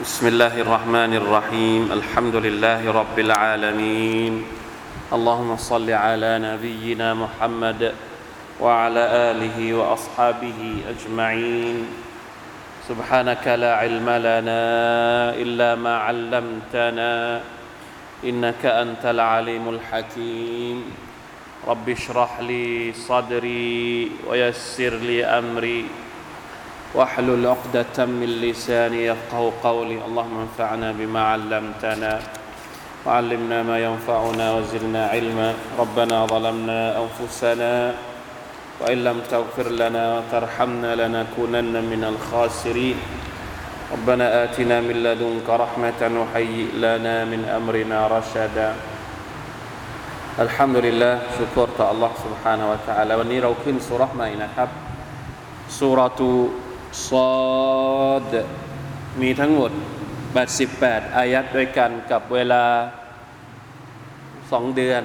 [0.00, 4.44] بسم الله الرحمن الرحيم الحمد لله رب العالمين
[5.12, 7.92] اللهم صل على نبينا محمد
[8.60, 10.60] وعلى اله واصحابه
[10.92, 11.76] اجمعين
[12.88, 14.64] سبحانك لا علم لنا
[15.32, 17.40] الا ما علمتنا
[18.24, 20.76] انك انت العليم الحكيم
[21.68, 25.84] رب اشرح لي صدري ويسر لي امري
[26.95, 32.19] واحلل عقدة من لساني يفقه قولي اللهم انفعنا بما علمتنا
[33.05, 37.93] وعلمنا ما ينفعنا وزدنا علما ربنا ظلمنا انفسنا
[38.81, 42.97] وان لم تغفر لنا وترحمنا لنكونن من الخاسرين
[43.93, 48.69] ربنا اتنا من لدنك رحمه وهيئ لنا من امرنا رشدا
[50.45, 54.69] الحمد لله ชุกรต่อ Allah سبحانه และ تعالى วันนี้เราขึ้นสุราะห์ใหม่นะครับ
[55.77, 56.31] สุราตุ
[57.04, 57.30] ซอ
[58.32, 58.34] ด
[59.20, 59.70] มีทั้งหมด
[60.44, 62.64] 88 อายัดด้วยกันกับเวลา
[63.40, 65.02] 2 เดือน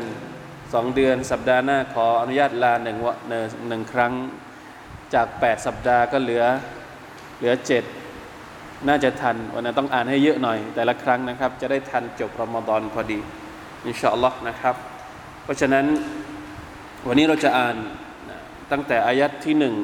[0.48, 4.14] 2 เดือนสัปดาห์หน้าขออนุญาตลาหนึ่งวะหนึ่งหนึ่งครั้ง
[5.14, 6.44] จาก 8 สัปดาห์ก็เหลือ
[7.38, 7.54] เหลือ
[8.20, 13.20] 7 น่าจะทัน วันนั้นต้องอ่านให้เยอะหน่อย แต่ละครั้งนะครับ จะได้ทันจบรอมฎอนพอดี
[13.86, 14.76] อินชาอัลลอฮ์นะครับ
[15.44, 15.86] เพราะฉะนั้น
[17.08, 17.76] วันนี้เราจะอ่าน
[18.72, 19.76] ตั้งแต่อายัดที่หนึ่ง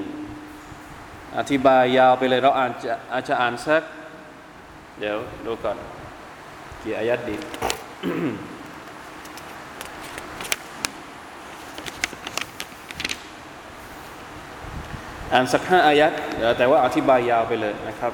[1.35, 3.83] อธิบายยาวไปเลยเราอ่านจะอาจจะอ่านสัก
[4.99, 5.77] เดี๋ยวดูก่อน
[6.81, 7.35] กี่อายัดดี
[15.33, 16.11] อ่านสักห้าอายัด
[16.57, 18.13] แต่ว่าอธิบายยาวไปเลยนะครับ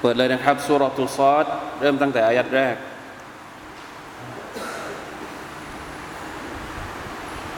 [0.00, 1.46] เปิดเลยนะครับสุรตุซอด
[1.80, 2.74] เริ่มตั้งแต่อายัดแรก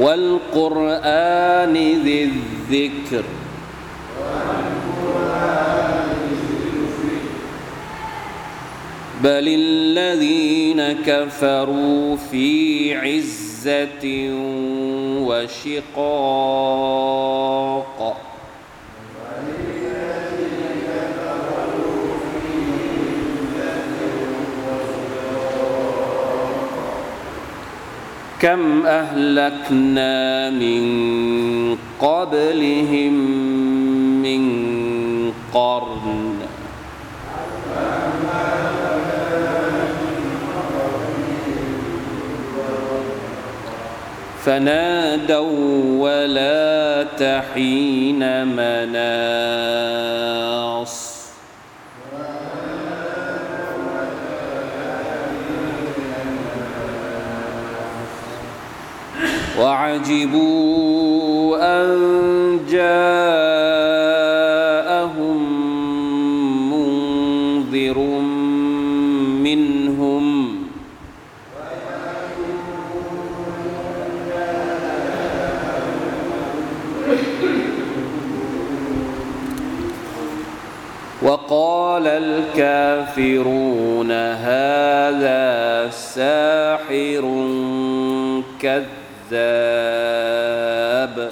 [0.00, 1.74] والقرآن
[2.04, 3.24] ذي الذكر.
[9.24, 14.04] بل الذين كفروا في عزة
[15.28, 16.00] وشقاق.
[28.40, 30.82] كم أهلكنا من
[32.00, 33.14] قبلهم
[34.22, 34.42] من
[35.52, 36.36] قرن.
[44.44, 48.22] فنادوا ولا تحين
[48.56, 49.80] مناص.
[59.60, 61.88] وعجبوا أن
[62.70, 64.00] جاءهم
[66.72, 67.98] منذر
[69.44, 70.24] منهم.
[81.22, 87.24] وقال الكافرون هذا ساحر
[89.30, 91.30] كذاب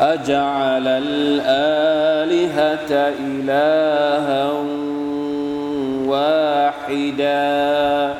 [0.00, 2.90] أجعل الآلهة
[3.20, 4.50] إلها
[6.88, 8.14] واحدا.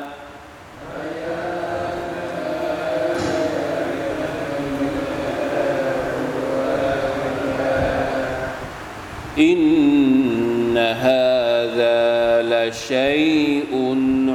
[12.68, 13.72] هذا لشيء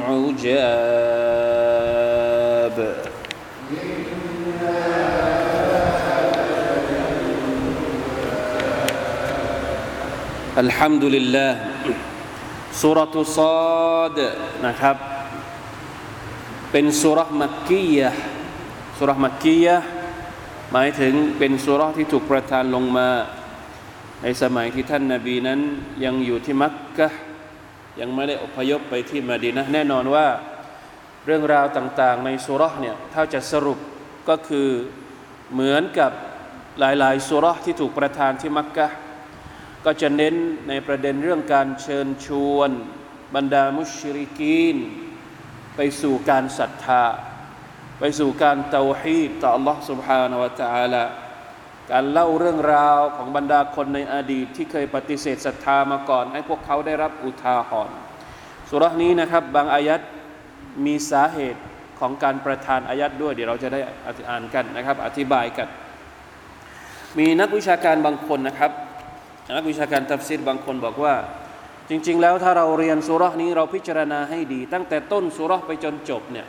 [0.08, 1.16] عجاب
[10.58, 11.52] الحمد لله
[12.80, 13.38] สุรตุซ
[13.98, 14.18] อด
[14.66, 14.96] นะครับ
[16.72, 18.10] เป็นสุรมักกียะ
[18.98, 19.76] สุรมักกียะ
[20.72, 23.08] หมายถึงเป็นสุรที่ถูกประทานลงมา
[24.22, 25.60] ในสมัยที่ท่านนาบีนั้น
[26.04, 27.08] ยังอยู่ที่มักกะ
[28.00, 30.26] ยังไม่ได้อพยพไปที่มาดีนะห์แน่นอนว่า
[31.26, 33.78] เรื่องราวต่างๆ ในสุราเนี่ย ถ้าจะสรุป
[34.28, 34.68] ก็คือ
[35.52, 36.12] เหมือนกับ
[36.78, 38.88] หลายๆสุราที่ถูกประทานที่มักกะ
[39.84, 40.34] ก็จะเน้น
[40.68, 42.70] ในประเด็นเรื่องการเชิญชวน
[43.34, 44.76] บรรดามุชริกีน
[45.76, 47.04] ไปสู่การศรัทธา
[47.98, 51.04] ไปสู่การเตาฮีดต่อ Allah سبحانه และ تعالى
[51.91, 57.97] การเล่าเรื่องราวของบรรดาคนในอดีตที่เคยปฏิเสธศรัทธามาก่อน ให้พวกเขาได้รับอุทาหรณ์
[58.69, 60.01] สุรานี้นะครับ บางอายัด
[60.85, 61.61] มีสาเหตุ
[61.99, 63.79] ของการประทานอายัดด้วย เดี๋ยวเราจะได้
[64.29, 65.67] อ่านกันนะครับ อธิบายกัน
[67.17, 68.71] มีนักวิชาการบางคนนะครับ
[69.57, 71.13] นักวิชาการตัฟซีรบางคนบอกว่า
[71.89, 76.47] จริง ๆ แล้วถ้าเราเรียนสุรานี้เราพิจารณาให้ดี ตั้งแต่ต้นสุราไปจนจบเนี่ย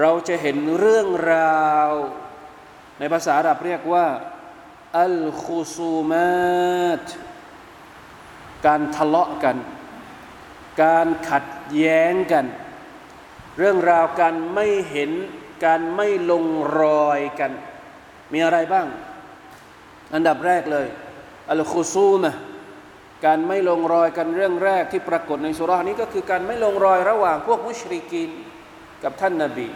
[0.00, 1.90] เราจะเห็นเรื่องราว
[3.00, 4.06] ในภาษาอาหรับเรียกว่า
[5.02, 7.04] อัลคุซูมาต
[8.66, 9.56] การทะเลาะกัน
[10.82, 12.46] การขัดแย้งกัน
[13.58, 15.10] เรื่องราวการไม่เห็น
[15.64, 16.44] การไม่ลง
[16.80, 17.52] รอยกัน
[18.32, 18.86] มีอะไรบ้าง
[20.14, 20.86] อันดับแรกเลย
[21.52, 22.32] อัลคุซูมะ
[23.26, 28.30] การไม่ลงรอยกันเรื่องแรกที่ปรากฏในสุรานี้ก็คือการไม่ลงรอยระหว่างพวกมุชริกีน
[29.04, 29.68] กับท่านนาบี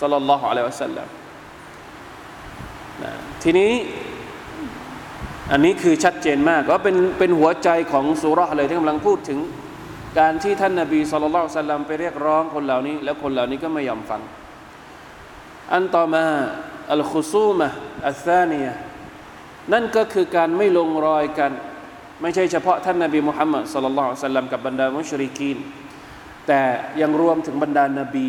[0.00, 1.25] สัลลัลลอฮุอะลัยฮิวะสัลลัม
[3.48, 3.72] ทีนี้
[5.50, 9.38] อันนี้คือชัดเจนมากว่าเป็นเป็นหัวใจของสุราเลยที่กำลังพูดถึง
[10.18, 14.20] การที่ท่านนาบีสุลต่านสัลลัมไปเรียกร้องคนเหล่านี้ แล้วคนเหล่านี้ก็ไม่ยอมฟัง
[15.72, 16.24] อันต่อมา
[16.92, 17.68] อัลคุซูมะ
[18.08, 18.66] อัลซานีย
[19.72, 21.52] นั่นก็คือการไม่ลงรอยกัน
[22.22, 25.58] ไม่ใช่เฉพาะท่านนาบีมุฮัมมัดสุลลัลสัลลัมกับบรรดามุชริกีน
[26.46, 26.62] แต่
[27.00, 28.28] ยังรวมถึงบรรดานาบี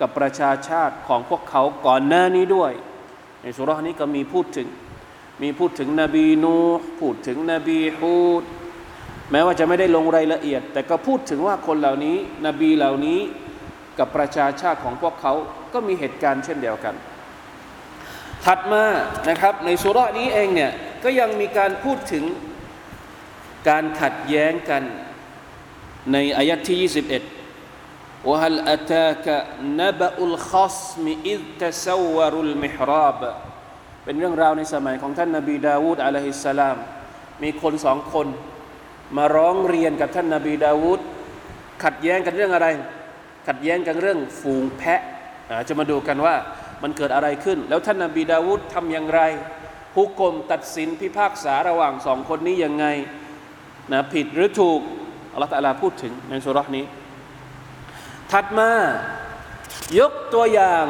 [0.00, 2.74] กับประชาชาติของพวกเขาก่อนหน้านี้ด้วย
[3.42, 4.68] ในสุรานี้ก็มีพูดถึง
[5.42, 6.56] มีพูดถึงนบีนู
[7.00, 8.44] พูดถึงนบีฮูด
[9.30, 12.16] แม้ว่าจะไม่ได้ลงรายละเอียด แต่ก็พูดถึงว่าคนเหล่านี้
[12.46, 13.20] นบีเหล่านี้
[13.98, 15.32] กับประชาชาติของพวกเขา
[15.72, 16.94] ก็มีเหตุการณ์เช่นเดียวกัน
[18.44, 18.84] ถัดมา
[19.28, 20.72] นะครับ ในสุรานี้เองเนี่ย
[21.04, 22.24] ก็ยังมีการพูดถึง
[23.68, 24.82] การขัดแย้งกัน
[26.12, 27.39] ในอายัดที่ 21
[28.29, 29.27] وهل أتاك
[29.61, 33.21] نبأ الخصم إذ تسوروا المحراب
[34.03, 36.77] เป็นเรื่องราวในสมัยของท่านนาบีดาวูดอะลัยฮิสสลาม
[37.43, 38.27] มีคนสองคน
[39.17, 40.99] มาร้องเรียนกับท่านนาบีดาวูด
[41.83, 42.67] ขัดแย้งกันเรื่องอะไร
[43.47, 45.01] ขัดแย้งกันเรื่องฝูงแพะ
[45.67, 46.35] จะมาดูกันว่า
[46.83, 49.21] มันเกิดอะไรขึ้น แล้วท่านนาบีดาวูดทำอย่างไร
[49.95, 52.85] ฮุกกลมตัดสินพิพากษาระหว่างสองคนนี้ยังไง
[53.91, 54.79] นะผิดหรือถูก
[55.33, 56.85] อัลลอฮฺตะลาพูดถึงในสุรานี้
[58.30, 58.70] ถัดมา
[59.98, 60.86] ยกตัวอย่าง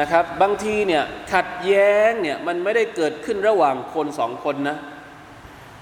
[0.00, 4.76] นะครับ บางทีเนี่ยขัดแย้งเนี่ยมันไม่ได้เกิดขึ้นระหว่างคนสองคนนะ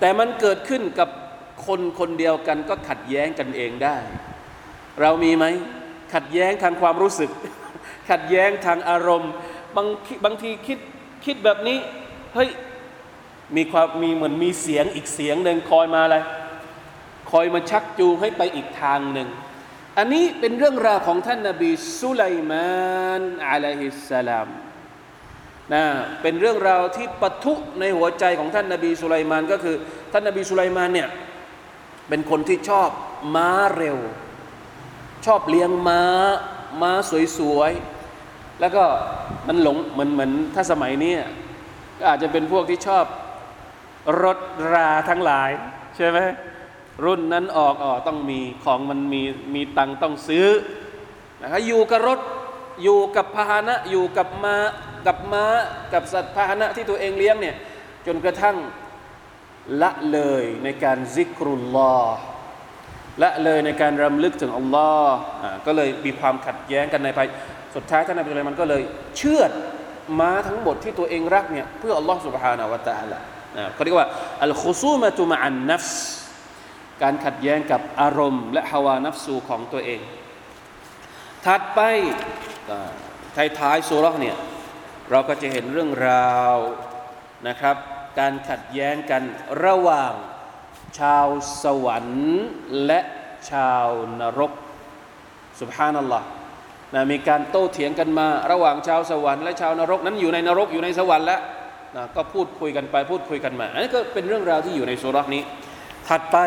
[0.01, 1.09] แต่มันเกิดขึ้นกับ
[1.67, 3.97] คนคนเดียวกันก็ขัดแย้งกันเองได้
[5.01, 5.45] เรามีไหม
[6.15, 7.31] ขัดแย้งทางความรู้สึก
[8.11, 9.33] ขัดแย้งทางอารมณ์
[9.77, 9.87] บาง
[10.25, 10.79] บางทีคิด
[11.25, 11.79] คิดแบบนี้
[12.35, 12.51] เฮ้ย
[13.57, 16.17] มีความมีเหมือนมีเสียงอีกเสียงหนึ่งคอยมาอะไร
[17.31, 19.29] คอยมาชักจูงให้ไปอีกทางหนึ่ง
[19.99, 22.69] อันนี้เป็นเรื่องราวของท่านนาบีสุไลมา
[23.19, 24.49] นอะลัยฮิสสลาม
[25.75, 25.85] นะ
[26.23, 29.77] เป็นเรื่องราวที่ปะทุในหัวใจของท่านนาบีสุไลมานก็คือ
[30.13, 31.09] ท่านนาบีสุไลมานเนี่ย
[32.09, 32.89] เป็นคนที่ชอบ
[33.35, 33.99] ม้าเร็ว
[35.27, 36.03] ชอบเลี้ยงม้า
[36.83, 36.93] ม้า
[37.39, 38.85] สวยๆ แล้วก็
[39.49, 41.15] มันหลงเหมือนเหมือนถ้าสมัยนี้
[41.99, 43.05] ก็อาจจะเป็นพวกที่ชอบ
[44.23, 44.39] รถ
[44.73, 45.51] ราทั้งหลาย
[45.97, 46.19] ใช่ไหม
[47.05, 49.23] รุ่นนั้นออกอ๋อต้องมีของมันมี
[49.55, 50.47] มีตังต้องซื้อ
[51.41, 52.21] นะครับอยู่กับรถ
[52.83, 54.57] อยู่กับพาหนะอยู่กับมา
[55.07, 55.45] กับมา้า
[55.93, 57.57] กับสัตว์พาหนะที่ตัวเองเลี้ยงเนี่ย
[58.07, 58.57] จนกระทั่ง
[59.83, 61.97] ละเลยในการซิกรุลลอ
[63.23, 65.17] ละเลยในการรำลึกถึงอัลลอฮ์
[65.67, 67.29] ก็เลยมีความขัดแย้งกันในภาย
[67.75, 68.83] สุดท้ายท่านอับดุลเลมันก็เลย
[69.19, 69.43] เชื่อ
[70.21, 73.19] ม้าทั้งหมดที่ตัวเองรักเนี่ยเพื่ออัลลอฮ์สุบฮานาวะตะอัลละ
[73.75, 74.09] เขาเรียกว่า
[74.45, 76.26] อัลคุซูมะตุมะอันนัฟส์
[77.03, 80.01] การขัดแย้งกับอารมณ์ และฮาวานัฟสูของตัวเอง
[81.47, 81.81] ถัดไป
[83.37, 84.37] ท้ายท้ายสุรเนี่ย
[85.11, 86.57] เราก็จะเห็นเรื่องราว
[87.49, 87.77] นะครับ
[88.19, 89.23] การขัดแย้งกัน
[89.65, 90.13] ระหว่าง
[90.99, 91.27] ชาว
[91.65, 92.31] สวรรค์
[92.87, 93.01] และ
[93.51, 93.87] ชาว
[94.21, 94.53] นรก
[95.61, 96.27] สุบฮานัลลอฮ์
[96.95, 101.41] นะมีการโต้เถียงกันมาระหว่างชาวสวรรค์และชาวนรกนั้นอยู่ในนรกอยู่ในสวรรค์แล้ว
[101.97, 105.43] นะก็พูดคุยกันไปพูดคุยกันมา อันนี้ก็เป็นเรื่องราวที่อยู่ในสุรนี้
[106.08, 106.38] ถัดไป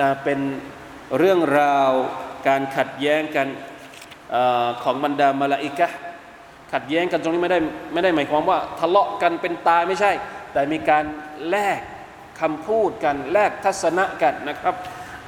[0.00, 0.38] นะเป็น
[1.18, 1.90] เรื่องราว
[2.48, 3.48] การขัดแย้งกัน
[4.34, 4.36] อ
[4.82, 5.88] ของบรรดามาลาอิกะ
[6.72, 7.58] ขัดแย้งกันตรงนี้ไม่ได้
[7.92, 10.12] ไม่ได้หมายความว่า ทะเลาะกันเป็นตายไม่ใช่
[10.52, 11.04] แต่มีการ
[11.48, 11.80] แลก
[12.40, 14.74] คำพูดกันแลกทัศนะกันนะครับ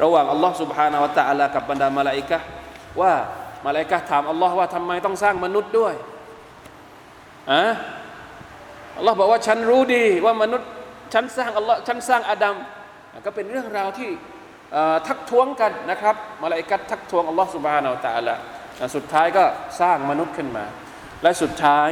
[0.03, 2.47] ระหว่างอัลลอฮ์ سبحانه และ تعالى กับบรรดามาลาอิกะห์
[3.01, 3.13] ว่า
[3.67, 5.95] มาลาอิกะห์ถามอัลลอฮ์ว่าทำไมต้องสร้างมนุษย์ด้วย
[7.53, 7.63] อะ
[8.99, 10.69] อัลลอฮ์บอกว่าฉันรู้ดีว่ามนุษย์
[11.15, 12.55] ฉันสร้างอัลลอฮ์ฉันสร้างอาดัม
[13.26, 14.10] ก็เป็นเรื่องราวที่
[15.08, 18.36] ทักท้วงกันนะครับมาลายกัดทักท้วงอัลลอฮฺสุบฮานาอัลตะละ
[18.96, 19.44] สุดท้ายก็
[19.82, 20.66] สร้างมนุษย์ขึ้นมา
[21.24, 21.90] และสุดท้าย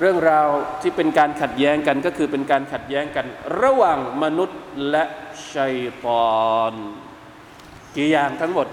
[0.00, 0.48] เรื่องราว
[0.82, 3.26] ที่เป็นการขัดแย้งกันก็คือเป็นการขัดแย้งกัน
[3.62, 5.04] ระหว่างมนุษย์และ
[5.54, 6.40] ชัยตอ
[6.70, 6.72] น
[7.96, 8.66] กี่อย่างทั้งหมด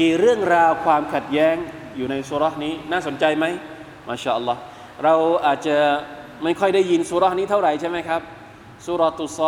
[0.00, 1.56] กี่เรื่องราวความขัดแย้ง
[1.96, 3.44] อยู่ในสุรานี้น่าสนใจไหม
[4.08, 4.60] มาชาอัลลอฮ์
[5.04, 5.14] เรา
[5.46, 5.76] อาจจะ
[6.44, 8.22] ไม่ค่อยได้ยินสุรานี้เท่าไหร่ใช่ไหมครับ
[8.85, 9.39] สุรตุซ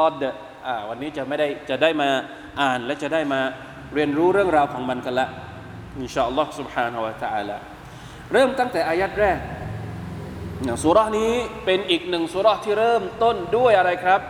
[0.00, 0.22] อด
[0.66, 2.08] อ่าวันนี้จะไม่ได้จะได้มา
[2.60, 3.40] อ่านและจะได้มา
[3.94, 5.28] เรียนรู้เรื่องราวของมันกันละ
[5.98, 7.56] อินชาอัลลอฮ์ سبحانه และ تعالى
[8.32, 9.38] เริ่มตั้งแต่อายัดแรก
[10.64, 11.32] อย่างสุราษนี้
[11.64, 14.20] เป็นอีกหนึ่งสุราษที่เริ่มต้นด้วยอะไรครับ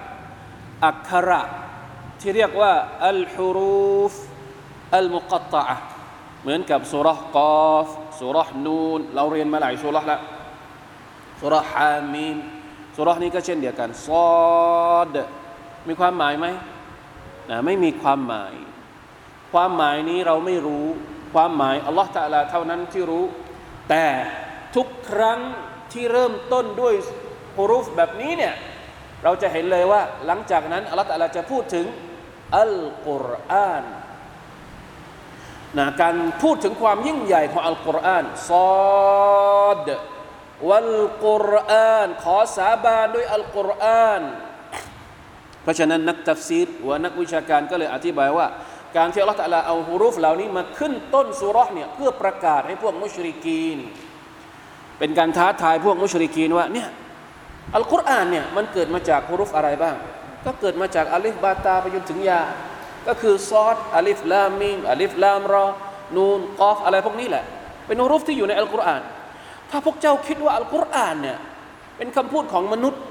[0.86, 1.40] อักขระ
[2.20, 2.72] ที่เรียกว่า
[3.08, 4.14] อัลฮุรูฟ
[4.96, 5.76] อัลมุกัตตะอะ
[6.42, 7.38] เหมือนกับสุราษก
[7.70, 7.88] อฟ
[8.20, 10.20] สุราษนูน เราเรียนมาหลายสุราษแล้ว
[11.40, 12.36] สุราษฮามีม
[12.97, 15.15] สุราษนี้ก็เช่นเดียวกันซอด
[15.87, 16.47] มีความหมายไหม
[17.49, 18.53] นะไม่มีความหมาย
[19.53, 20.85] ความหมายนี้เราไม่รู้
[21.33, 23.25] ความหมายอัลลอฮฺตะอาลาเท่านั้นที่รู้
[23.89, 24.05] แต่
[24.75, 25.39] ทุกครั้ง
[25.93, 26.93] ที่เริ่มต้นด้วย
[27.57, 28.53] ฮุรุฟแบบนี้เนี่ย
[29.23, 31.85] เราจะเห็นเลยว่า หลังจากนั้นอัลลอฮฺตะลาจะพูดถึง
[32.59, 32.75] อัล
[33.07, 33.85] กุรอาน
[35.77, 38.51] นะการพูดถึงความยิ่งใหญ่ของอัลกุรอานซ
[39.65, 39.87] อด
[40.69, 40.91] วัล
[41.25, 44.21] กุรอานขอสาบานด้วยอัลกุรอาน
[45.63, 48.47] เพราะฉะนั้นนักตัฟซีรวนักวิชาการก็เลยอธิบายว่า
[48.97, 53.77] การที่อัลลอฮฺตะอาลาเอาฮุรุฟเหล่านี้มาขึ้นต้นสุราะห์เนี่ยเพื่อประกาศให้พวกมุชริกีน
[54.99, 56.89] เป็นการท้าทายพวกมุชริกีนว่าเนี่ย
[57.75, 59.95] อัลกุรอานเนี่ยมันเกิดมาจากฮุรุฟอะไรบ้าง
[60.45, 62.41] ก็เกิดมาจากอัลิฟบาตาไปจนถึงยา
[63.07, 65.67] ก็คือซอดอัลิฟลามมีมอัลิฟลามรอ
[66.15, 67.43] นูนกอฟอะไรพวกนี้แหละ
[67.87, 69.01] เป็นฮุรุฟที่อยู่ในอัลกุรอาน
[69.71, 71.37] ถ้าพวกเจ้าคิดว่าอัลกุรอานเนี่ย
[71.97, 73.01] เป็นคำพูดของมนุษย์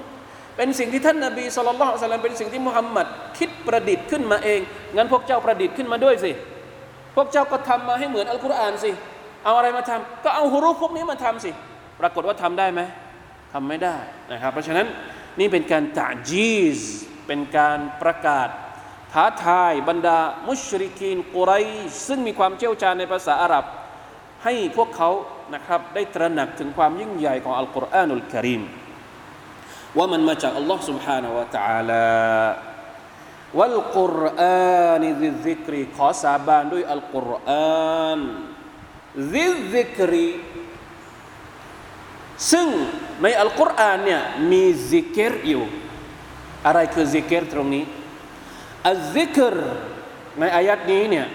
[0.57, 3.07] เป็นสิ่งที่ท่านนบีสุลต่านสลัมเป็นสิ่งที่มุฮัมมัด
[3.39, 4.61] คิดประดิษฐ์ขึ้นมาเอง
[4.97, 6.33] งั้นพวกเจ้าประดิษฐ์ขึ้นมาด้วยสิ
[7.17, 8.93] พวกเจ้าก็ทำมาให้เหมือนอัลกุรอานสิ
[9.45, 11.51] เอาอะไรมาทำก็เอาฮุรุพวกนี้มาทำสิ
[12.01, 12.81] ปรากฏว่าทำได้ไหม
[13.53, 13.97] ทำไม่ได้
[14.33, 14.87] นะครับ เพราะฉะนั้น
[15.41, 16.81] นี่เป็นการตะจีซ
[17.27, 18.49] เป็นการประกาศ
[19.13, 21.53] ท้าทายบรรดามุชริกีนกุไร
[22.07, 23.65] ซึ่งมีความเชี่ยวชาญในภาษาอาหรับ
[24.45, 25.11] ให้พวกเขา
[25.53, 28.62] นะครับได้ตระหนักถึงความยิ่งใหญ่ของอัลกุรอานุลกิริม
[29.98, 32.08] ว่ามันมาจากอัลลอฮ์ سبحانه และ تعالى
[33.60, 38.20] วัลกุรอานซิซิกรีขอสาบานด้วยอัลกุรอาน
[39.34, 40.27] ซิซิกรี
[42.51, 42.68] ซึ่ง
[43.22, 45.65] ในอัลกุรอานเนี่ยมีซิกรอยู่
[46.65, 47.84] อะไรคือซิกรตรงนี้
[48.89, 49.56] อัลซิกร
[50.39, 51.27] ในอายัดนี้เนี่ย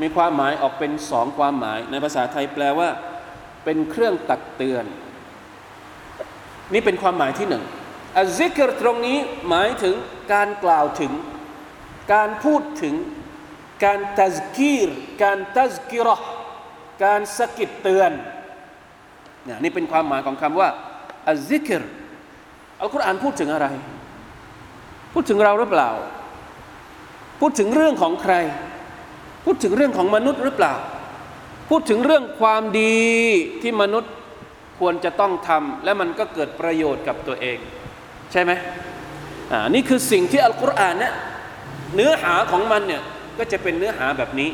[0.00, 2.88] มีความหมายออกเป็นสองความหมาย ในภาษาไทยแปลว่า
[3.65, 4.85] เป็นเครื่องตักเตือน
[6.73, 7.63] นี่เป็นความหมายที่หนึ่ง
[8.17, 9.17] الذكر ตรงนี้
[9.49, 9.95] หมายถึง
[10.33, 11.11] การกล่าวถึง
[12.13, 12.95] การพูดถึง
[13.85, 14.89] การ تذكير
[15.23, 16.15] การ تذكرة
[17.03, 18.11] การสะกิดเตือน
[19.47, 20.69] นี่นี่เป็นความหมายของคำว่า
[21.29, 21.83] อัลซิกร
[22.79, 23.67] อัลกุรอานพูดถึงอะไร
[25.13, 25.89] พูดถึงเราหรือเปล่า
[27.39, 28.33] พูดถึงเรื่องของใคร
[29.45, 30.73] พูดถึงเรื่องของมนุษย์หรือเปล่า
[31.69, 32.97] พูดถึงเรื่องความดี
[33.61, 34.13] ที่มนุษย์
[34.79, 37.57] ควรจะต้องทำและมันก็เกิดประโยชน์กับตัวเอง
[38.31, 38.51] ใช่ไหม
[39.51, 41.13] อ่านี่คือสิ่งที่อัลกุรอานเนี่ย
[41.95, 43.01] เนื้อหาของมันเนี่ย
[43.37, 44.49] ก็จะเป็นเนื้อหาแบบนี้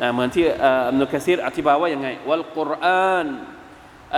[0.00, 0.44] นะเหมือนที่
[0.88, 3.26] อิบนุกะษีรอธิบายว่ายังไงوالقرآن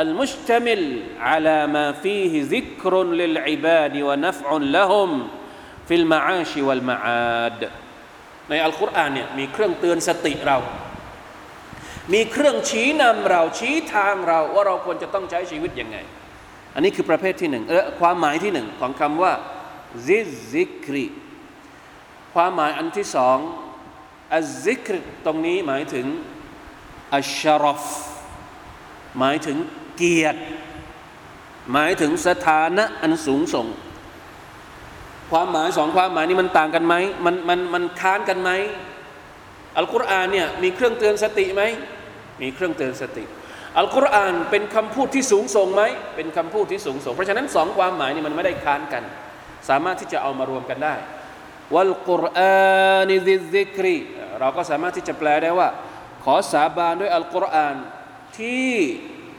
[0.00, 0.82] المشتمل
[1.28, 5.10] على ما فيه ذكر للعباد ونفع لهم
[5.88, 7.60] في المعاش والمعاد
[8.48, 10.58] ในอัลกุรอานเนี่ยมีเครื่องเตือนสติเรา
[12.12, 15.98] มีเครื่องชี้นำเราชี้ทางเราว่าเราควรจะต้องใช้ชีวิตยังไง
[16.74, 19.32] อันนี้คือประเภทที่หนึ่งเออความหมายที่หนึ่งของคำว่า
[20.06, 21.06] ذي الذكر
[22.34, 23.38] ความหมายอันที่สอง
[24.34, 24.94] الذكر
[25.26, 26.06] ตรงนี้หมายถึง
[27.14, 27.84] الشرف
[29.18, 29.56] หมายถึง
[29.96, 30.40] เกียรติ
[31.72, 33.66] หมายถึงสถานะอันสูงส่ง
[35.30, 36.94] ความหมายสองความหมายนี้มันต่างกันไหม
[37.24, 38.50] มันมันมันค้านกันไหม
[39.76, 41.62] อัลกุรอานเนี่ยมีเครื่องเตือนสติไหม
[42.41, 43.25] มีเครื่องเตือนสติ
[43.77, 45.83] อัลกุรอานเป็นคำพูดที่สูงส่งไหม
[46.15, 49.03] เป็นคำพูดที่สูงส่ง เพราะฉะนั้นสองความหมายนี้มันไม่ได้ค้านกัน
[49.69, 50.95] สามารถที่จะเอามารวมกันได้
[51.75, 53.97] วัลกุรอานิซิซิกรี
[54.39, 55.69] เราก็สามารถที่จะแปลได้ว่า
[56.23, 57.75] ขอสาบานด้วยอัลกุรอาน
[58.37, 58.71] ที่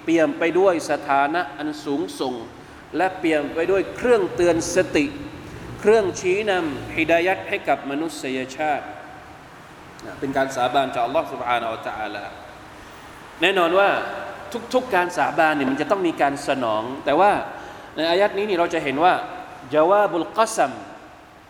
[0.03, 2.35] เปี่ยมไปด้วยสถานะอันสูงส่ง
[2.97, 5.07] และเปี่ยมไปด้วยเครื่องเตือนสติ
[5.81, 8.85] เครื่องชี้นำฮิดายัดให้กับมนุษยชาติ
[10.21, 12.25] เป็นการสาบานจากอัลลอฮฺ سبحانه และ تعالى
[13.42, 13.90] แน่นอนว่า
[14.74, 17.32] ทุกๆการสาบานเนี่ยมันจะต้องมีการสนอง แต่ว่า
[17.96, 19.14] ในอายัดนี้นี่เราจะเห็นว่า
[19.74, 20.72] จาวาบุลกัสัม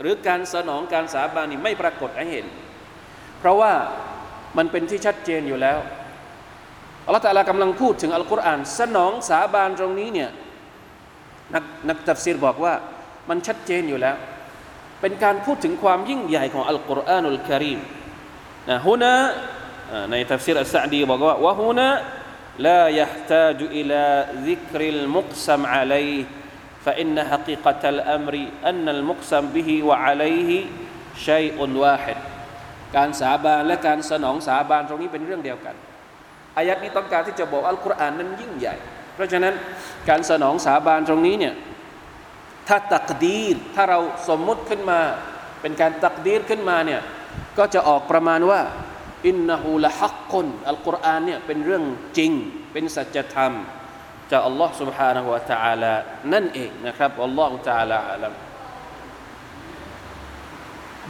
[0.01, 2.46] หรือการสนองการสาบานนี่ไม่ปรากฏให้เห็น
[3.39, 3.74] เพราะว่า
[4.58, 5.79] มันเป็นที่ชัดเจนอยู่แล้ว
[7.06, 10.29] อัลลอฮฺตะลากำลังพูดถึงอัลกุรอานสนองสาบานตรงนี้เนี่ย
[11.53, 12.74] นักนักตัฟซีรบอกว่า
[13.29, 14.15] มันชัดเจนอยู่แล้ว
[15.01, 17.79] เป็นการพูดถึงความยิ่งใหญ่ของอัลกุรอานุลกิริม
[18.70, 19.14] นะ هنا
[20.11, 21.89] ในตัฟซีรอัสซะดีบอกว่าวะฮุนะ
[22.67, 24.03] لا يحتاج إلى
[24.49, 26.25] ذكر المقسم عليه
[26.85, 28.35] فإن حقيقة الأمر
[28.71, 30.51] أن المقسم به وعليه
[31.17, 32.19] شيء واحد
[32.97, 35.75] การสาบานและการสนองสาบานตรงนี้เป็นเรื่องเดียวกัน
[36.57, 38.75] อายัดนี้ต้องการที่จะบอกอัลกุรอานนั้นยิ่งใหญ่
[39.15, 39.55] เพราะฉะนั้น
[40.09, 41.55] การสนองสาบานตรงนี้เนี่ย
[42.69, 43.99] ถ้าตักดีรถ้าเรา
[44.29, 45.01] สมมุติขึ้นมา
[45.61, 47.01] เป็นการตักดีรขึ้นมาเนี่ย
[47.59, 48.61] ก็จะออกประมาณว่า
[49.29, 51.85] อินนหูละฮักกุนอัลกุรอานเนี่ยเป็นเรื่อง
[52.19, 52.33] จริง
[52.73, 53.53] เป็นสัจธรรม
[54.31, 55.95] จากอัลลอฮ์ سبحانه และ تعالى
[56.33, 58.35] นั่นเองนะครับอัลลอฮ์ تعالى อาลัม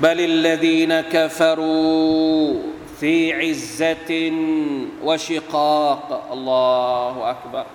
[0.05, 2.43] بل الذين كفروا
[3.01, 4.11] في عزة
[5.07, 7.67] وشقاق الله أكبر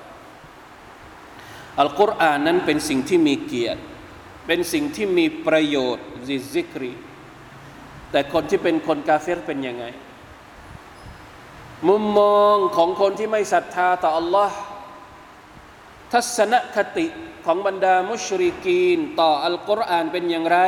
[1.81, 3.81] อัลกุรอานนั้นเป็นสิ่งที่มีเกียรติ
[4.47, 6.91] เป็นสิ่งที่มีประโยชน์ซิซิกรี
[8.11, 9.85] แต่คนที่เป็นคนกาเฟรเป็นยังไง
[11.88, 14.50] มุมมองของคนที่ไม่ศรัทธาต่อ Allah
[16.12, 17.06] ทัศนคติ
[17.44, 20.58] ของบรรดาمشركين ต่ออัลกุรอานเป็นอย่างไร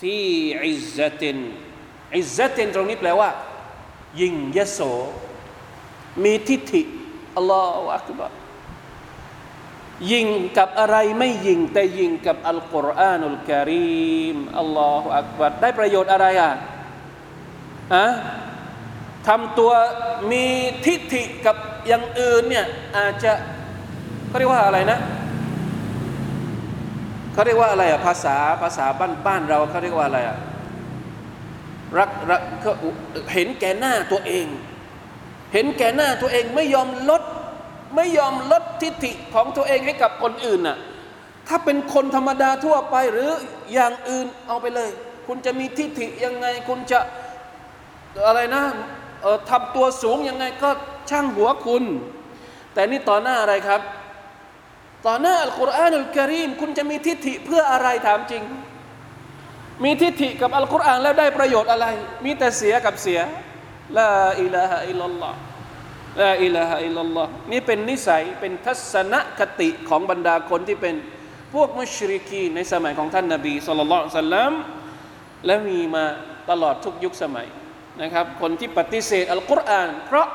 [0.00, 0.16] ฟี
[0.62, 1.38] อิซซติน
[2.16, 3.30] อิซซตินตรงนี้แปลว่า
[4.20, 4.80] ยิงยโส
[6.22, 6.82] มีทิฏฐิ
[7.36, 8.32] อัลลอฮฺอักบาร
[10.12, 10.26] ยิง
[10.58, 16.52] กับอะไรไม่ยิง แต่ยิงกับอัลกุรอานุลกิริมอัลลอฮฺอักบารได้ประโยชน์อะไรอะ
[17.94, 18.06] อะ
[19.28, 19.72] ทำตัว
[20.32, 20.44] มี
[20.86, 21.56] ทิฏฐิกับ
[21.88, 23.32] อย่างอื่นเนี่ยอาจจะ
[24.28, 24.98] เขาเรียกว่าอะไรนะ
[27.32, 30.36] เขาเรียกว่าอะไรอะภาษาภาษาบ้านบ้านเราเขาเรียกว่าอะไรอะ
[31.98, 32.40] รักรัก
[33.34, 34.46] เห็นแก่หน้าตัวเอง
[35.52, 37.22] เห็นแก่หน้าตัวเองไม่ยอมลด
[37.96, 40.78] ไม่ยอมลดทิฏฐิของตัวเองให้กับคนอื่นน่ะ
[41.48, 43.30] ถ้าเป็นคนธรรมดาทั่วไปหรือ
[43.72, 44.90] อย่างอื่นเอาไปเลย
[45.26, 46.98] คุณจะมีทิฏฐิยังไงคุณจะ
[48.26, 48.64] อะไรนะ
[49.22, 50.70] เออทำตัวสูงยังไงก็
[51.10, 51.84] ช่างหัวคุณ
[52.74, 53.80] แต่นี่ต่อหน้าอะไรครับ
[55.06, 58.42] ต่อหน้าอัลกุรอานอัลกิริมคุณจะมีทิฏฐิเพื่ออะไรถามจริง
[59.84, 61.86] มีทิฏฐิกับอัลกุรอานแล้วได้ประโยชน์อะไร
[62.24, 63.20] มีแต่เสียกับเสีย
[63.98, 64.10] ลา
[64.42, 65.36] อิลาฮะอิลลัลลอฮ์
[66.20, 70.94] ลาอิลาฮะอิลลัลลอฮ์นี่เป็นนิสัยเป็นทัศนคติของบรรดาคนที่เป็น
[71.54, 74.52] พวกมุชริกีในสมัยของท่านนาบีสุลต่านสัลลัม
[75.46, 76.04] และมีมา
[76.50, 77.46] ตลอดทุกยุคสมัย
[78.02, 80.26] นะครับ คนที่ปฏิเสธอัลกุรอาน เพราะ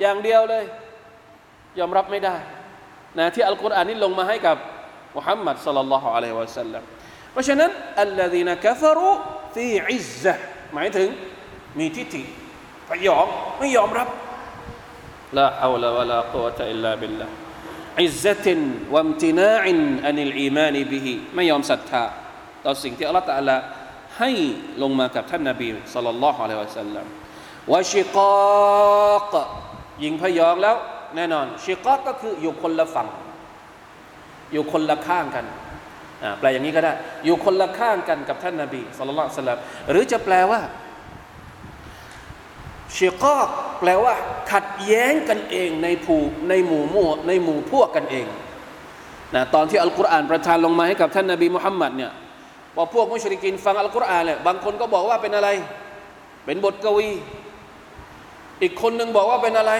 [0.00, 0.64] อย่างเดียวเลย
[1.78, 2.36] ยอมรับไม่ได้
[3.18, 4.56] นะที่อัลกุรอานนี้ลงมาให้กับ
[5.16, 6.82] มุฮัมมัดصلى الله عليه وسلم
[7.32, 7.70] เพราะฉะนั้น
[8.02, 10.34] الذين كفروا في عزة
[10.74, 11.08] หมายถึง
[11.78, 12.22] มีทิฏฐิ
[12.88, 13.26] พยอม
[13.58, 14.08] ไม่ยอมรับ
[15.38, 22.04] لا حول ولا قوة إلا بالله عزة وامتناع عن الإيمان بهไม่ยอมศรัทธา
[22.64, 23.56] ต่อสิ่งที่อัลลอฮฺตะอาลา
[24.18, 24.30] ให้
[24.82, 27.06] ลงมากับท่านนบีสัลลัลลอฮุอะลัยฮิวะสัลลัม
[27.72, 29.34] วะชิกาก
[30.02, 30.76] ยิงพยองแล้ว
[31.16, 33.08] แน่นอน ชิกอกก็คืออยู่คนละฝั่ง
[34.52, 35.44] อยู่คนละข้างกัน
[36.38, 36.92] แปลอย่างนี้ก็ได้
[37.24, 39.58] อยู่คนละข้างกันกับท่านนาบีสุลต่านสลับ
[39.90, 40.60] หรือจะแปลว่า
[42.96, 43.48] ชิกอก
[43.80, 44.14] แปลว่า
[44.52, 46.16] ขัดแย้งกันเองในผู
[46.48, 48.26] ในหมู่มั่วในหมู่พวกกันเอง
[49.34, 52.12] นะตอนที่อัลกุรอานประทานลงมาให้กับท่านนาบีมุฮัมมัดเนี่ย
[52.80, 55.48] พอพวกมุชริกินฟังอัลกุรอานเนี่ยบางคนก็บอกว่าเป็นอะไร
[56.44, 57.10] เป็นบทกวี
[58.62, 59.72] อีกคนหนึ่งบอกว่าเป็นอะไร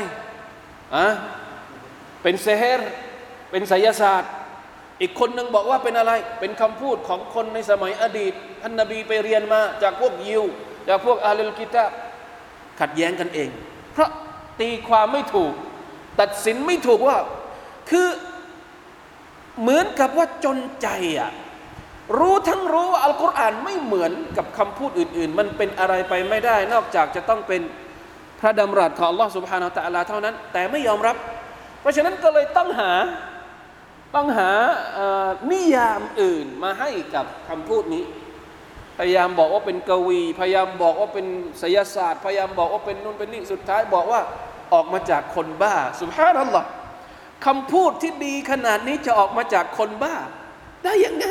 [0.97, 1.07] อะ
[2.23, 2.91] เป็นเซฮร์
[3.51, 4.33] เป็นไสยศาสตร์
[5.01, 8.33] อีกคนหนึ่งบอกว่าเป็นอะไร เป็นคำพูดของคนในสมัยอดีต
[8.63, 10.45] ท่านนบีไปเรียนมาจากพวกยิว
[10.89, 11.85] จากพวกอาลลกิตา
[12.81, 13.49] ขัดแย้งกันเอง
[13.93, 14.11] เพราะ
[14.61, 15.53] ตีความไม่ถูก
[16.21, 17.19] ตัดสินไม่ถูกว่า
[17.91, 18.09] คือ
[19.61, 21.33] เหมือนกับว่าจนใจอะ
[22.19, 27.63] รู้ทั้งรู้อัลกุรอานไม่เหมือนกับคำพูดอื่น ๆ มันเป็นอะไรไปไม่ได้ นอกจากจะต้องเป็น
[28.41, 31.17] พระดำรัสของอัลลอฮ์สุบฮานาตะลาเท่านั้น แต่ไม่ยอมรับ
[31.81, 32.93] เพราะฉะนั้นก็เลยต้องหา
[34.15, 34.51] ต้องหา
[35.51, 38.05] นิยามอื่นมาให้กับคำพูดนี้
[38.99, 41.27] พยายามบอกว่าเป็นกวี พยายามบอกว่าเป็น
[41.63, 44.21] ศยศาสตร์พยายามบอกว่าเป็นนู่นเป็นนี่สุดท้ายบอกว่า
[44.73, 46.65] ออกมาจากคนบ้าสุภาพนั่นหรอ
[47.47, 50.15] คำพูดที่ดีขนาดนี้จะออกมาจากคนบ้า
[50.85, 51.27] ได้ยังไง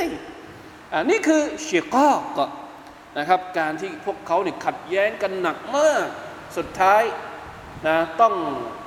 [0.93, 2.39] อันนี้คือشقاق
[3.17, 6.08] นะครับ การที่พวกเขาเนี่ยขัดแย้งกันหนักมาก
[6.58, 7.04] สุดท้าย
[7.88, 8.34] นะต้อง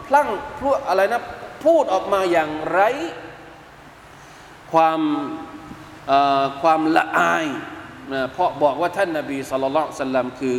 [0.07, 1.23] พลั่งพวอะไรนะ
[1.65, 2.81] พูดออกมาอย่างไร
[4.73, 5.01] ความ
[6.63, 7.47] ความละอาย
[8.13, 10.57] นะเพราะบอกว่าท่านนบี صلى الله عليه وسلمคือ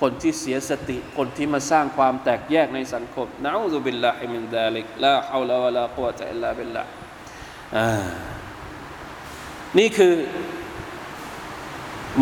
[0.00, 6.82] คนที่เสียสติคนที่มาสร้างความแตกแยกในสังคมنعوذ بالله من ذلك لا حول ولا قوة إلا بالله
[9.77, 10.13] นี่คือ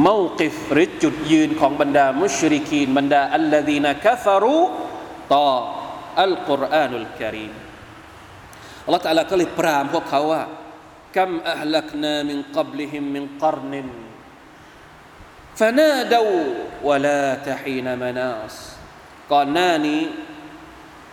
[0.05, 4.59] มาวกิฟหรือจุดยืนของบรรดามุชริกีนบรรดาอัลลดีนกฟารุ
[5.33, 5.49] ต่อ
[6.21, 7.53] อัลกุรอานุลกิริม
[8.85, 10.43] อัลลอฮฺตะลาก็เลยปรามพวกเขาว่า
[11.17, 13.73] كم أهلكنا من قبلهم من قرن
[15.55, 16.39] فنادوا
[16.83, 18.55] ولا تحين مناص
[19.33, 20.01] ก่อนหน้านี้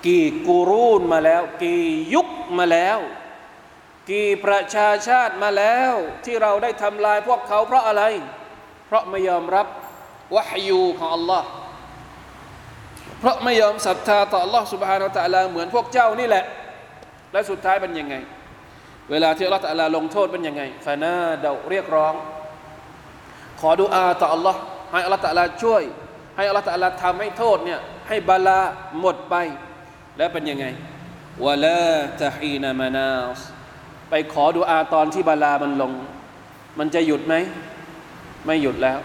[0.06, 2.98] กี่กูรูนมาแล้ว กี่ยุคมาแล้ว
[4.10, 8.02] กี่ประชาชาติมาแล้ว ที่เราได้ทำลายพวกเขาเพราะอะไร
[8.86, 9.66] เพราะไม่ยอมรับ
[10.34, 11.42] วะฮยูของ Allah
[13.18, 16.44] เพราะไม่ยอมศรัทธาต่อ Allah سبحانه และ تعالى เหมือนพวกเจ้านี่แหละ
[17.32, 18.14] และสุดท้ายเป็นยังไง
[19.10, 22.14] เวลาที่อัลลอฮฺตะลาลงโทษเป็นยังไงฟานาเดาเรียกร้อง
[23.60, 24.60] ขอดุอาต่ออัลลอฮ์
[24.92, 25.82] ให้อัลลอฮฺตะลาช่วย
[26.36, 28.60] ให้อัลลอฮฺตะลาทำให้โทษเนี่ยให้บาลา
[29.00, 29.34] หมดไป
[30.16, 30.66] แล้วเป็นยังไง
[31.44, 33.40] วะลาตะฮีนามานาส
[34.09, 35.91] ไปขอดุอาตอนที่บาลามันลง
[36.79, 37.33] มันจะหยุดไหม
[38.45, 38.99] ไม่หยุดแล้ว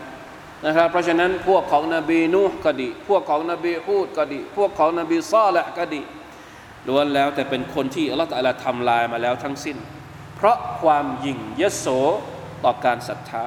[0.67, 6.01] นะครับ เพราะฉะนั้นพวกของนบีนูก็ดี พวกของนบีฮูดก็ดี พวกของนบีซาละก็ดี
[6.89, 9.77] ล้วนแล้วแต่เป็นคนที่อัลลอฮฺทำลายมาแล้วทั้งสิ้น
[10.37, 11.87] เพราะความยิ่งยโส
[12.65, 13.45] ต่อการศรัทธา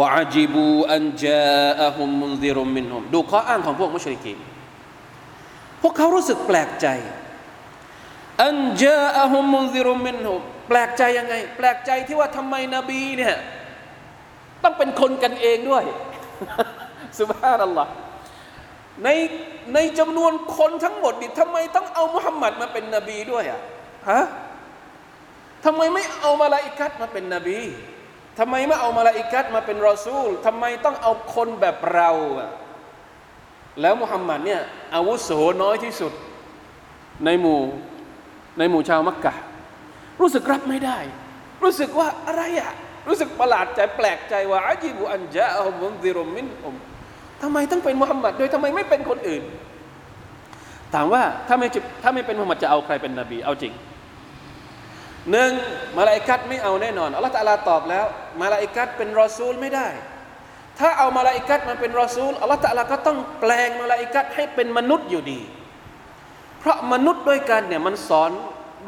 [0.00, 4.38] วะอาจิบูอันจาอะฮุมมุนซิรุมมินฮุมดูข้ออ้างของพวกมุชริกีน
[5.82, 6.86] พวกเขารู้สึกแปลกใจ
[8.42, 13.36] อันเจาอะฮุมมุนซิรุมินฮุมแปลกใจยังไง แปลกใจที่ว่าทำไมนบีเนี่ย
[14.62, 15.84] ต้องเป็นคนกันเองด้วย
[17.20, 17.90] สุบฮานัลลอฮ์
[19.04, 19.08] ใน
[19.74, 23.60] ในจำนวนคนทั้งหมดนี่ทำไมต้องเอามุฮัมมัดมาเป็นนบีด้วยอะ
[24.10, 24.22] ฮะ
[25.64, 27.60] ทำไมไม่เอามาลาอิกัดมาเป็นนบี
[28.38, 32.50] ทำไมไม่เอามาลาอิกัดมาเป็นรอซูลทำไมต้องเอาคนแบบเราอะ
[33.80, 34.62] แล้วมุฮัมมัดเนี่ย
[34.94, 35.30] อาวุโส
[35.62, 36.12] น้อยที่สุด
[37.24, 37.60] ในหมู่
[38.58, 39.34] ในหมู่ชาวมักกะ
[40.20, 40.98] รู้สึกรับไม่ได้
[41.62, 42.72] รู้สึกว่าอะไรอะ
[43.08, 46.74] รู้สึกประหลาดใจแปลกใจว่าอาจีบุอันจาอัลมุนซิรมินอม
[47.42, 49.42] ทำไมต้องเป็นมุฮัมมัดโดยทำไมไม่เป็นคนอื่น
[50.94, 51.68] ถามว่าถ้าไม่
[52.02, 53.72] ถ้าไม่เป็นมุฮัมมัดจะเอาใครเป็นนบี เอาจริง
[55.30, 55.50] หนึ่ง
[55.98, 58.04] มลาอิกะฮ์ไม่เอาแน่นอนอัลลอฮฺตะลาตอบแล้ว
[58.42, 59.88] มลาอิกะฮ์เป็นรอซูลไม่ได้
[60.78, 65.40] ถ้าเอามลาอิกะฮ์มาเป็นรอซูลอัลลอฮฺตะลาก็ต้องแปลงมลาอิกะฮ์ให้เป็นมนุษย์อยู่ดี
[66.64, 68.30] เพราะมนุษย์ด้วยกันเนี่ยมันสอน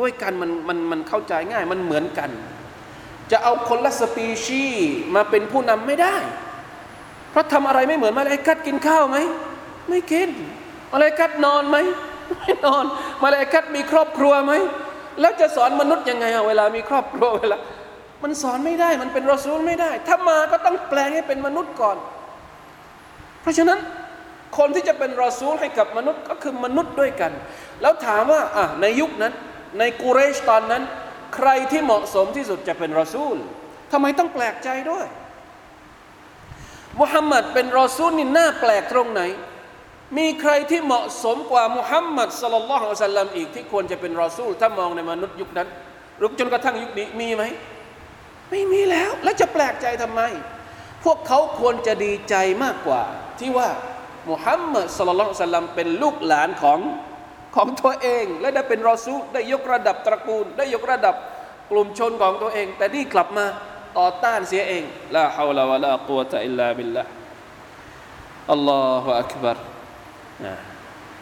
[0.00, 2.30] ด้วยกันมันมันมันเข้าใจง่ายมันเหมือนกัน
[3.30, 4.64] จะเอาคนละสปีชีส์
[5.14, 6.16] มาเป็นผู้นำไม่ได้
[7.30, 9.18] เพราะทำอะไรไม่เหมือนมาเลยกัดกินข้าวไหม
[9.88, 10.28] ไม่กิน
[10.90, 11.76] มาเลยกัดนอนไหม
[12.40, 12.84] ไม่นอน
[13.22, 14.52] มาเลยกัดมีครอบครัวไหม
[15.20, 17.58] แล้วจะสอนมนุษย์ยังไงเวลามีครอบครัวเวลา
[18.22, 21.96] มันสอนไม่ได้มันเป็นรอซูลไม่ได้ ถ้ามาก็ต้องแปลงให้เป็นมนุษย์ก่อน
[23.42, 23.78] เพราะฉะนั้น
[24.58, 27.32] คนที่จะเป็นรอซูลให้กับมนุษย์ก็คือมนุษย์ด้วยกัน
[27.82, 29.32] แล้วถามว่าอะในยุคนั้น
[29.78, 30.82] ในกูเรชตอนนั้น
[31.36, 33.36] ใครที่เหมาะสมที่สุดจะเป็นรอซูล
[33.92, 35.06] ทำไมต้องแปลกใจด้วย
[37.00, 39.22] มุฮัมมัดเป็นรอซูลนี่น่าแปลกตรงไหน
[40.18, 45.68] มีใครที่เหมาะสมกว่ามุฮัมมัดสลลัลลอฮุอะลัยฮิลมอีกที่ควรจะเป็นรอซูล ถ้ามองในมนุษย์ยุคนั้น
[46.22, 47.42] รุกจนกระทั่งยุคนี้มีไหม
[48.50, 50.20] ไม่มีแล้วแล้วจะแปลกใจทำไม
[51.04, 53.02] พวกเขาควรจะดีใจมากกว่า
[53.38, 53.68] ที่ว่า
[54.30, 56.80] มุฮัมมัดสลลัลสัลลัมเป็นลูกหลานของ
[57.56, 61.14] ของตัวเอง และได้เป็นรอซูได้ยกระดับตระกูล ได้ยกระดับ
[61.70, 63.46] กลุ่มชนของตัวเอง แต่นี่กลับมา
[63.98, 64.84] ต่อต้านเสียเอง
[65.14, 69.58] لا حول ولا قوة إلا بالله الله أكبر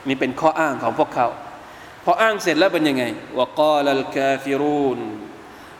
[0.08, 1.28] นี่เป็นข้ออ้างของพวกเขา
[2.04, 3.04] พออ้างเสร็จแล้วเป็นยังไง
[3.38, 4.98] وقال الكافرون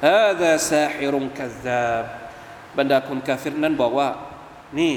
[0.07, 2.05] هذا ساحر كذاب
[2.79, 4.09] บรรดาคนกาฟิรนั้นบอกว่า
[4.79, 4.95] นี่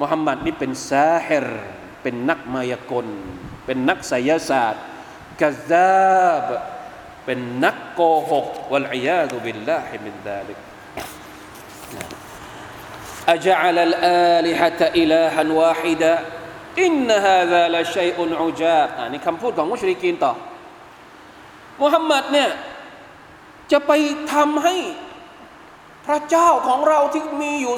[0.00, 1.48] มุฮัมมัดนี่เป็นซาฮิร
[2.02, 3.06] เป็นนักมายากล
[3.66, 4.82] เป็นนักไสยศาสตร์
[5.40, 6.48] กัซาบ
[7.24, 10.58] เป็นนักโกหกวัลอียาดุบิลลาฮิมินดาลิก
[13.36, 16.14] أجعل الآلهة إلها واحدا
[16.84, 20.32] إن هذا لشيء عجاب อันนี้คำพูดของมุชริกีนต่อ
[21.82, 22.50] มุฮัมมัดเนี่ย
[23.72, 23.92] จะไป
[24.32, 24.76] ทำให้
[26.06, 27.74] พระเจ้าของเราที่มีอยู่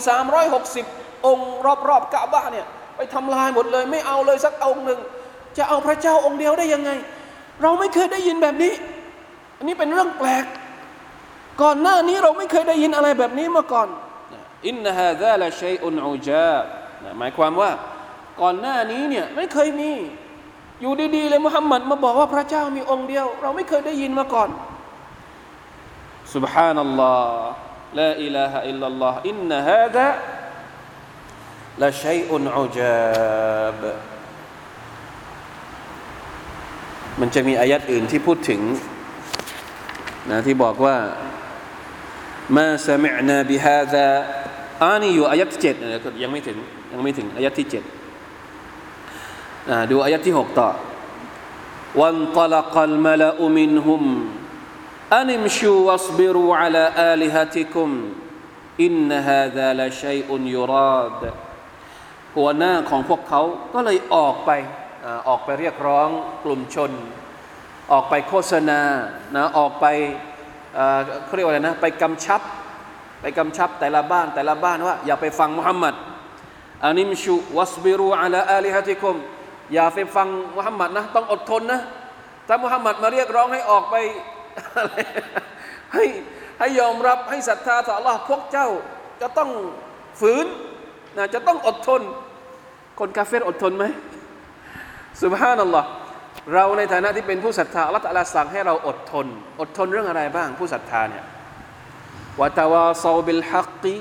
[0.61, 1.51] 360 องค์
[1.89, 5.01] รอบๆกะบะเนี่ยไปทำลายหมดเลย ไม่เอาเลยสักองค์หนึ่ง
[5.57, 6.91] จะเอาพระเจ้าองค์เดียวได้ยังไง
[7.63, 8.75] เราไม่เคยได้ยินแบบนี้
[9.59, 10.45] อันนี้เป็นเรื่องแปลก
[11.63, 13.89] ก่อนหน้านี้เราไม่เคยได้ยินอะไรแบบนี้มาก่อน
[14.67, 16.53] อินนฮะซาละชัยอุนอูจา
[17.19, 17.71] หมายความว่า
[18.41, 19.93] ก่อนหน้านี้เนี่ยไม่เคยมี
[20.81, 24.51] อยู่ดีๆเลยมุฮัมมัดมาบอกว่าพระเจ้ามีองค์เดียว เราไม่เคยได้ยินมาก่อน
[26.35, 27.23] سبحان الله
[28.01, 30.07] لا إله إلا الله إن هذا
[31.79, 33.81] لشيء عجاب
[37.21, 38.61] มันจะมีอายัดอื่นที่พูดถึง
[40.31, 40.97] นะที่บอกว่า
[42.57, 44.07] มาสมิอนาบิฮาซา
[44.83, 45.77] อานี่อยู่อายัดที่เจ็ด
[46.23, 46.57] ยังไม่ถึง
[46.93, 47.85] ยังไม่ถึงอายัดที่เจ็ด
[49.91, 50.71] ดูอายัดที่หกต่อ
[51.95, 54.03] وانطلق الملأ منهم
[55.13, 58.13] أن امشوا واصبروا على آلهتكم
[58.81, 61.21] إن هذا لشيء يراد
[62.36, 63.42] หัวหน้าของพวกเขา
[63.74, 64.52] ก็เลยออกไป
[65.28, 66.10] ออกไปเรียกร้อง
[66.44, 66.92] กลุ่มชน
[67.92, 68.82] ออกไปโฆษณา
[69.36, 69.86] นะออกไป
[71.26, 72.42] เขาเรียกว่าอะไรนะไปกำชับ
[73.22, 75.96] ไปกำชับแต่ละบ้านแต่ละบ้านว่า อย่าไปฟังมุฮัมมัด
[76.84, 79.16] อานิมชูวัสบิรูอัลอาลิฮะติคุม
[79.74, 81.82] อย่าไปฟังมุฮัมมัดนะต้องอดทนนะ
[82.48, 83.96] ถ้ามุฮัมมัดมาเรียกร้องให้ออกไป
[85.94, 86.06] ให้
[86.60, 88.68] ให้ยอมรับให้ศรัทธาต่อ Allah พวกเจ้า
[89.22, 89.50] จะต้อง
[90.20, 90.46] ฝืน
[91.18, 92.02] นะจะต้องอดทน
[93.00, 93.86] คนกาเฟรอดทนไหม
[95.24, 95.88] สุบฮานัลลอฮ์
[96.54, 99.28] เราในฐานะที่เป็นผู้ศรัทธาอัลลอฮฺสั่งให้เราอดทน
[99.62, 101.24] อดทนเรื่องอะไรบ้างผู้ศรัทธาเนี่ย
[102.42, 103.98] วะตาวาซาบิลฮักกี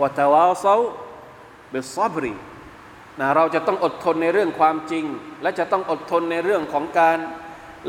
[0.00, 0.76] วะตาวาซา
[1.72, 2.34] บิลซับรี
[3.20, 5.04] นะเราจะต้องอดทนในเรื่องความจริง
[5.42, 7.18] และจะต้องอดทนในเรื่องของการ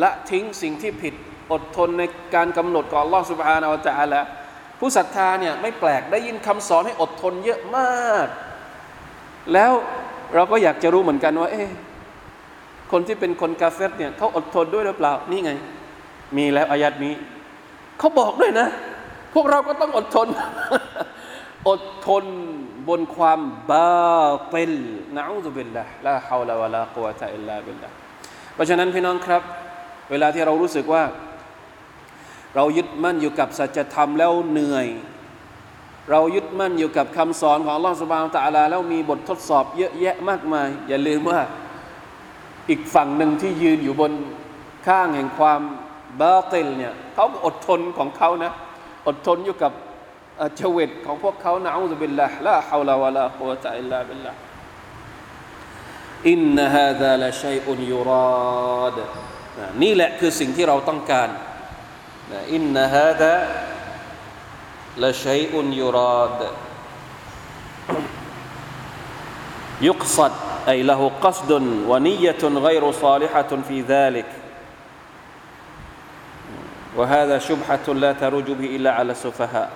[0.02, 1.13] ละทิ้งสิ่งที่ผิด
[1.54, 2.04] อดทนใน
[2.36, 4.26] การกำหนดของอัลลอฮฺสุบฮานาอัลลอฮฺ
[4.80, 8.28] ผู้ศรัทธาเนี่ยไม่แปลกได้ยินคำสอนให้อดทนเยอะมาก
[9.54, 9.72] แล้ว
[10.36, 11.70] เราก็อยากจะรู้เหมือนกันว่าเอ๊ะ
[12.92, 15.52] คนที่เป็นคนกาเฟตเนี่ยเขาอดทนด้วยหรือเปล่า นี่ไง
[16.38, 17.13] มีแล้วอายัดนี้
[18.00, 18.68] เขาบอกด้วยนะ
[19.34, 20.28] พวกเราก็ต้องอดทน
[21.70, 22.26] อดทน
[22.90, 24.74] บนความباطل
[25.15, 27.89] نعوذ بالله لا حول ولا قوة إلا بالله
[28.54, 29.42] เพราะฉะนั้นพี่น้องครับ
[30.12, 31.04] เวลาที่เรารู้สึกว่า
[32.56, 34.88] เรายึดมั่นอยู่กับสัจธรรมแล้วเหนื่อย
[36.12, 41.42] เรายึดมั่นอยู่กับคำสอนของالله سبحانه وتعالىแล้วมีบททดสอบเยอะแยะมากมาย อย่าลืมว่า
[42.70, 44.12] อีกฝั่งหนึ่งที่ยืนอยู่บน
[44.88, 45.62] ข้างแห่งความ
[46.22, 48.52] باطلเนี่ยเขาก็อดทนของเขานะ
[49.08, 49.72] อดทนอยู่กับ
[50.56, 58.98] เจว็ดของพวกเขาنعوذ بالله لا حول ولا قوة إلا بالله إن هذا لشيء يراد
[59.84, 61.30] นี่แหละคือสิ่งที่เราต้องการ
[62.55, 63.35] อินนฮาดา
[65.03, 66.40] ละชัยอุนยูรอด
[69.88, 70.35] ยุกซัด
[70.68, 71.53] أي له قصد
[71.87, 74.27] ونية غير صالحة في ذلك
[76.97, 79.71] وهذا شبهة لا تروج به إلا على السفهاء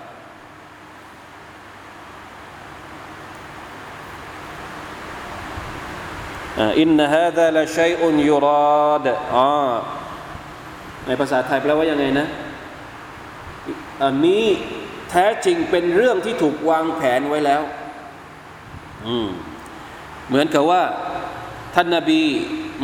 [6.59, 9.83] إن هذا لشيء يراد آه
[11.08, 12.28] ในภาษาไทยแปลว่ายังไงนะ
[14.04, 14.46] อันนี้
[15.10, 17.62] แท้จริงเป็นเรื่องที่ถูกวางแผนไว้แล้ว
[19.08, 19.30] อืม
[20.28, 20.82] เหมือนกับว่า
[21.76, 22.22] ท่านนาบี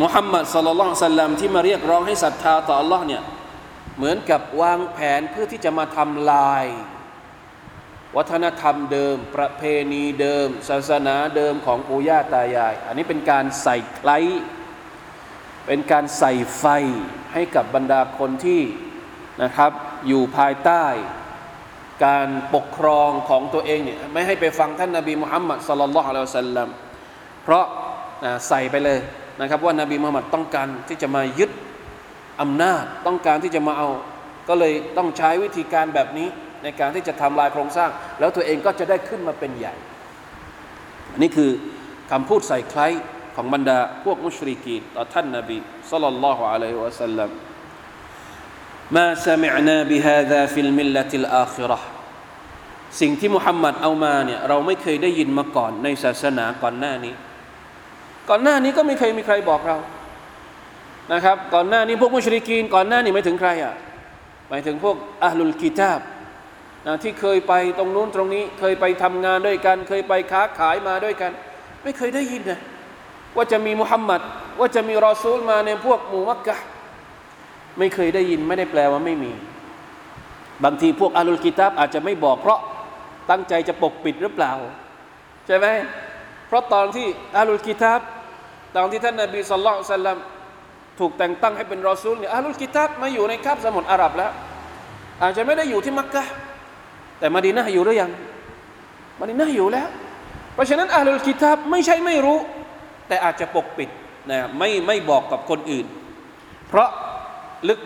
[0.01, 3.23] มุฮัมมัดสลลัลสัลลัมที่มาเรียกร้องให้ศรัทธาต่อ Allah เนี่ย
[3.97, 6.65] เหมือนกับวางแผนเพื่อที่จะมาทำลาย
[8.17, 14.17] วัฒนธรรมเดิม ประเพณีเดิม ศาสนาเดิมของปู่ย่าตายาย อันนี้เป็นการใส่ไคล้
[15.67, 16.65] เป็นการใส่ไฟ
[17.33, 18.61] ให้กับบรรดาคนที่
[19.43, 19.71] นะครับ
[20.07, 20.85] อยู่ภายใต้
[22.05, 26.69] การปกครองของตัวเองเนี่ยไม่ให้ไปฟังท่านนาบีมุฮัมมัดสลลัลลอฮุอะลัยฮิวะสัลลัม
[27.43, 27.65] เพราะ
[28.47, 28.99] ใส่ไปเลย
[29.41, 31.51] นะครับ ว่านาบีมุฮัมมัดต้องการที่จะมายึด
[32.41, 33.89] อำนาจต้องการที่จะมาเอา
[34.49, 36.27] ก็เลยต้องใช้วิธีการแบบนี้
[36.63, 39.75] ในการที่จะทำลายโครงสร้าง แล้วตัวเองก็จะได้ขึ้นมาเป็นใหญ่
[41.21, 41.51] นี่คือ
[42.11, 42.81] คำพูดใส่ใคร
[43.36, 45.58] ของบรรดาพวกมุชริกีต่อท่านนาบี
[45.90, 47.30] สัลลัลลอฮุอะลัยฮิวะสัลลัม
[48.96, 51.78] ما سمعنا بهذا في الملة الآخرة
[53.00, 57.14] สิ่งที่มุฮัมมัดเอามาเนี่ยเราไม่เคยได้ยินมาก่อนในศาสนาก่อนหน้านี้
[58.28, 59.76] ก่อนหน้านี้ก็ไม่เคยมีใครบอกเรา
[61.12, 63.74] นะครับ ก่อนหน้านี้พวกมุชริกีน ก่อนหน้านี้ไม่ถึงใครอ่ะ
[64.48, 66.00] หมายถึงพวกอัลลุลกิตาบ
[66.86, 71.32] นะที่เคยไปตรงนู้นตรงนี้ เคยไปทำงานด้วยกัน เคยไปค้าขายมาด้วยกัน
[71.82, 72.60] ไม่เคยได้ยินนะ
[73.37, 74.21] ว่าจะมีมุฮัมมัด
[74.59, 76.57] ว่าจะมีรอซูลมาในพวกหมู่มักกะ
[77.77, 79.31] ไม่เคยได้ยินไม่ได้แปลว่าไม่มี
[80.63, 82.59] บางทีพวกอัลลุลกิตาบอาจจะไม่บอกเพราะ
[83.29, 84.51] ตั้งใจจะปกปิดหรือเปล่า
[85.47, 85.67] ใช่ไหม
[86.47, 87.99] เพราะตอนที่อาลุลกิตาบ
[88.75, 90.17] ตอนที่ท่านนาบีสุลต่าน
[90.99, 94.31] ถูกแต่งตั้งให้เป็นรอซูลเนี่ยอาลุลกิตาบมาอยู่ในคาบสมุทรอาหรับแล้ว
[95.21, 96.23] อาจจะไม่ได้อยู่ที่มักกะ
[97.19, 98.11] แต่มาดีนาอยู่หรือยัง
[99.19, 99.87] มาดีนาอยู่แล้ว
[100.53, 102.39] เพราะฉะนั้นอาลุลกิตาบไม่ใช่ไม่รู้
[103.07, 103.89] แต่อาจจะปกปิด
[104.31, 105.85] นะไม่ไม่บอกกับคนอื่น
[106.67, 106.89] เพราะ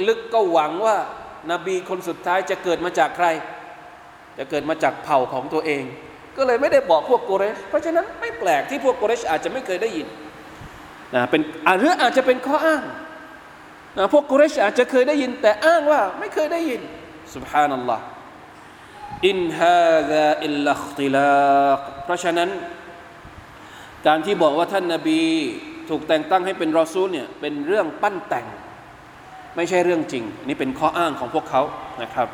[0.08, 0.98] ลึกๆก็หวังว่า
[1.52, 3.28] นาบีคนสุดท้ายจะเกิดมาจากใคร
[4.38, 5.84] จะเกิดมาจากเผ่าของตัวเอง
[6.38, 10.08] ก็เลยไม่ได้บอกพวกกุเรช เพราะฉะนั้นไม่แปลกที่พวกกุเรชอาจจะไม่เคยได้ยิน
[11.16, 11.42] นะเป็น
[11.80, 12.84] หรืออาจจะเป็นข้ออ้าง
[13.98, 16.82] นะพวกกุเรชอาจจะเคยได้ยิน แต่อ้างว่าไม่เคยได้ยิน
[17.36, 18.04] สุบฮานัลลอฮ์
[19.28, 21.72] อินฮาซาอิลลัคติลา
[22.06, 22.50] เพราะฉะนั้น
[24.08, 25.22] การที่บอกว่าท่านนาบี
[25.90, 28.46] ถูกแต่งตั้งให้เป็นรอซูลเนี่ยเป็นเรื่องปั้นแต่ง
[29.56, 31.62] ไม่ใช่เรื่องจริง นี่เป็นข้ออ้างของพวกเขา
[32.02, 32.28] นะครับ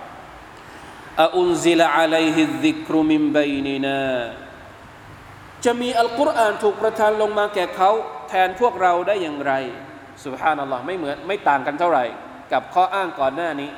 [1.37, 4.01] อุนซิลอะลัยฮิดิกรุมิมบัยนินา
[5.65, 7.91] จะมีอัลกุรอานถูกประทานลงมาแก่เขา
[8.29, 9.53] แทนพวกเราได้อย่างไร
[10.25, 12.05] สุบฮานัลลอฮ์ไม่เหมือนไม่ต่างกันเท่าไหร่
[12.53, 13.69] กับข้ออ้างก่อนหน้านี้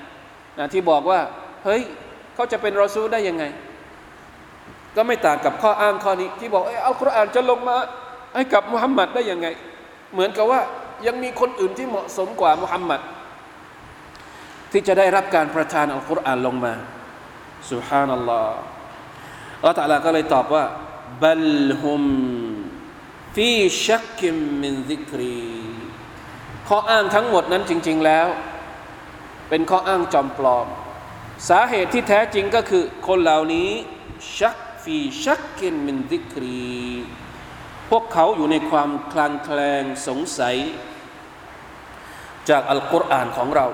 [0.59, 1.19] นะที่บอกว่า
[1.65, 1.81] เฮ้ย
[2.35, 3.43] เขาจะเป็นรอซูลได้ยังไง
[4.95, 7.77] ก็ไม่ต่างกับข้ออ้างข้อนี้ที่บอกไอ้อัลกุรอานจะลงมา
[8.35, 9.47] ให้กับมุฮัมมัดได้ยังไง
[10.13, 10.61] เหมือนกับว่า
[11.07, 13.01] ยังมีคนอื่นที่เหมาะสมกว่ามุฮัมมัด
[14.71, 16.73] ที่จะได้รับการประทานอัลกุรอานลงมา
[17.71, 18.59] สุฮานัลลอฮ์
[19.57, 20.65] อัลลอฮฺตะลาก็เลยตอบว่า
[21.23, 21.47] บัล
[21.81, 22.03] ฮุม
[23.35, 23.49] ฟี
[23.87, 25.39] ชักกิมมินซิกรี
[26.67, 28.27] ข้ออ้างทั้งหมดนั้นจริง ๆแล้ว
[29.49, 30.67] เป็นข้ออ้างจอมปลอม
[31.49, 33.69] สาเหตุที่แท้จริงก็คือคนเหล่านี้
[34.37, 34.55] ชัก
[34.88, 36.64] ฟีชักกินมินซิกรี
[37.90, 40.56] พวกเขาอยู่ในความคลางแคลงสงสัย
[42.48, 43.68] จากอัลกุรอานของเรา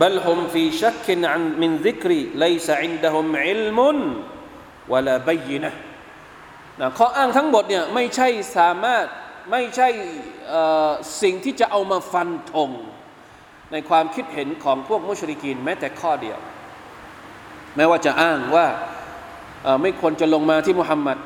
[0.00, 3.78] بل هم في شك عن من ذكري ليس عندهم علم
[4.92, 5.72] ولا بينة
[6.80, 9.06] นะข้ออ้างทั้งหมดเนี่ยไม่ใช่สามารถ
[9.50, 9.88] ไม่ใช่
[11.22, 12.70] สิ่งที่จะเอามาฟันธง
[13.72, 16.38] ในความคิดเห็นของพวกมุชริกีนแม้แต่ข้อเดียว
[17.76, 18.66] แม้ว่าจะอ้างว่า
[19.82, 21.18] ไม่ควรจะลงมาที่มุฮัมมัด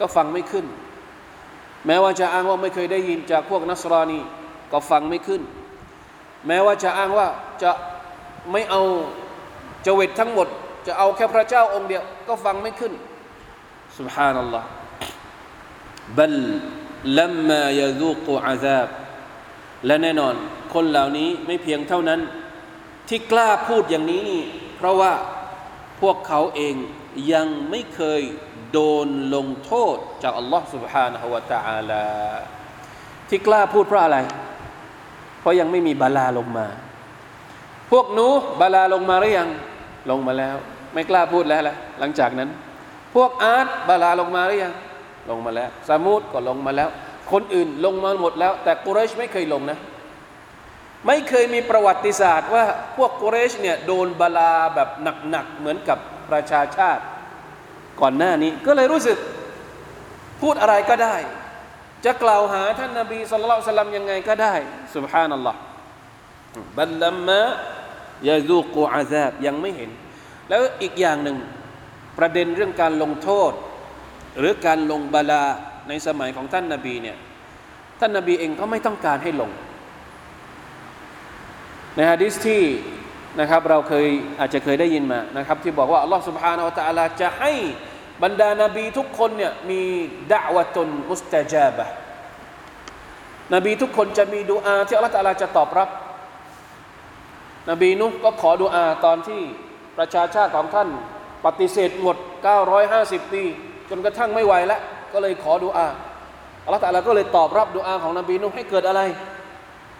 [0.00, 0.66] ก็ฟังไม่ขึ้น
[1.86, 4.20] แม้ว่าจะอ้างว่าไม่เคยได้ยินจากพวกนัสรานี
[4.72, 5.42] ก็ฟังไม่ขึ้น
[6.46, 7.28] แม้ว่าจะอ้างว่า
[7.62, 7.70] จะ
[8.52, 8.82] ไม่เอา
[9.86, 10.48] จเวตทั้งหมด
[10.86, 12.92] จะเอาแค่พระเจ้าองค์เดียว ก็ฟังไม่ขึ้น
[13.98, 14.64] سبحان الله
[16.18, 16.34] بل
[17.18, 18.88] لما يذوق عذاب
[19.86, 20.34] และแน่นอน
[20.74, 22.20] คนเหล่านี้ไม่เพียงเท่านั้น
[23.08, 24.42] ที่กล้าพูดอย่างนี้นี่
[24.76, 25.12] เพราะว่า
[26.00, 26.74] พวกเขาเอง
[27.32, 28.22] ยังไม่เคย
[28.72, 32.06] โดนลงโทษ จากอัลลอฮ์ سبحانه และ تعالى
[33.28, 34.18] ที่กล้าพูดเพราะอะไร
[35.40, 36.66] เพราะยังไม่มีบาลาลงมา
[37.90, 38.28] พวกนู
[38.60, 39.48] บาลาลงมาหรือยัง
[40.10, 40.56] ลงมาแล้ว
[40.92, 42.48] ไม่กล้าพูดแล้วละหลังจากนั้น
[43.14, 44.74] พวกอาร์ตบาลาลงมาหรือยัง
[45.30, 46.88] ลงมาแล้วซามูดก็ลงมาแล้ว
[47.32, 49.78] คนอื่นลงมาหมดแล้ว แต่กุเรชไม่เคยลงนะ
[51.06, 52.64] ไม่เคยมีประวัติศาสตร์ว่า
[52.96, 54.88] พวกกุเรชเนี่ยโดนบาลาแบบ
[55.30, 55.98] หนักๆเหมือนกับ
[56.33, 57.03] ประชาชาติ
[58.01, 59.17] ก่อนหน้านี้ ก็เลยรู้สึก
[60.41, 61.15] พูดอะไรก็ได้
[62.05, 64.55] จะกล่าวหาท่านนาบีสุลต่านลัมยังไงก็ได้
[64.95, 65.59] สุบฮานัลลอฮ์
[66.77, 67.41] บัลลัมมะ
[68.27, 69.91] ยาซูกูอาซาบยังไม่เห็น
[70.49, 71.37] แล้วอีกอย่างหนึ่ง
[72.17, 73.51] ประเด็นเรื่องการลงโทษ
[74.39, 75.43] หรือการลงบาลา
[75.87, 77.17] ในสมัยของท่านนาบีเนี่ย
[77.99, 79.51] ท่านนาบีเองก็ไม่ต้องการให้ลง
[81.95, 82.63] ในฮะดิษที่
[83.39, 84.07] นะครับเราเคย
[84.39, 87.51] อาจจะเคยได้ยินมานะครับที่บอกว่าอัลลอฮ์สุบฮานาวะตะลาจะให้
[88.23, 89.81] บรรดานาบีทุกคนเนี่ยมี
[90.31, 91.85] ด่าวะตนมุสตาจาบะ
[93.53, 95.89] นบีทุกคนจะมีดูอาที่อัลลอฮ์ตะลาจะตอบรับ
[97.69, 99.41] นบีนุก็ขอดูอาตอนที่
[99.97, 100.89] ประชาชาติของท่าน
[101.45, 102.17] ปฏิเสธหมด
[102.75, 103.43] 950 ปี
[103.89, 104.81] จนกระทั่งไม่ไหวแล้ว
[105.13, 105.87] ก็เลยขอดูอา
[106.65, 109.01] อัลลอฮ์ตะลาก็เลยตอบรับดูอาของนบีนุให้เกิดอะไร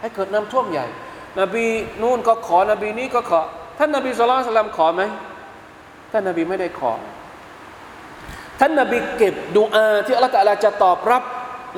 [0.01, 0.87] ให้เกิดน้ำท่วมใหญ่
[1.39, 1.65] นบี
[2.01, 3.41] นู่นก็ขอนบีนี้ก็ขอ
[3.77, 5.03] ท่านนบีสุลต่านขอไหม
[6.11, 6.93] ท่านนบีไม่ได้ขอ
[8.59, 11.23] ท่านนบีเก็บดูอาที่อัลลอฮฺตะลาจะตอบรับ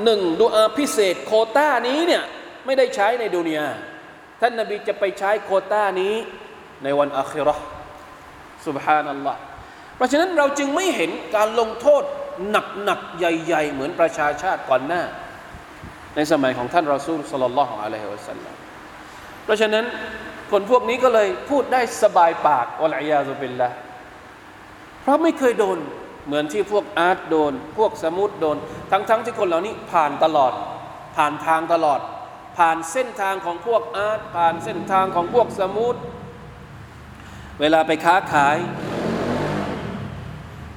[0.04, 2.24] หนึ่งดูอาพิเศษโคต้านี้เนี่ย
[2.66, 3.68] ไม่ได้ใช้ในดุนยา
[4.42, 6.14] ท่านนบีจะไปใช้โคต้านี้
[6.84, 7.56] ในวันอาคิรอ
[8.68, 9.40] สุบฮานัลลอฮ์
[9.96, 12.04] เพราะฉะนั้นเราจึงไม่เห็นการลงโทษ
[12.52, 15.04] หนักๆใหญ่ ๆ เหมือนประชาชาติก่อนหน้า
[16.16, 18.55] ในสมัยของท่านรอซูลสลลัลลอฮุอะลัยฮิวะสัลลัม
[19.46, 19.86] เพราะฉะนั้น
[20.52, 23.70] คนพวกนี้ก็เลยพูดได้สบายปากอัลอยาซุบิลละ
[25.02, 25.78] เพราะไม่เคยโดน
[26.26, 28.58] เหมือนที่พวกอาร์ตโดน พวกสมุดโดน
[28.92, 30.54] ทั้งๆทที่คนเหล่านี้ผ่านตลอด
[31.16, 32.00] ผ่านทางตลอด
[32.58, 35.96] ผ่านเส้นทางของพวกอาร์ตผ่านเส้นทางของพวกสมุด
[37.60, 38.58] เวลาไปค้าขาย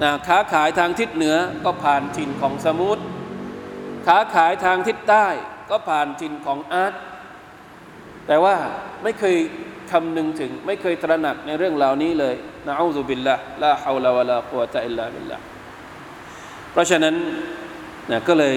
[0.03, 3.03] นะค้าขายทางทิศเหนือก็ผ่านถิ่นของสมุทร
[4.07, 5.27] ค้าขายทางทิศใต้
[5.71, 6.95] ก็ผ่านถิ่นของอาร์ต
[8.29, 8.55] แต่ว่า
[9.03, 9.37] ไม่เคย
[9.91, 12.35] คำนึงถึง ไม่เคยตระหนักในเรื่องเหล่านี้เลย
[12.67, 15.39] نعوذ بالله لا حول ولا قوة إلا بالله
[16.73, 17.15] เพราะฉะนั้น
[18.11, 18.57] นะก็เลย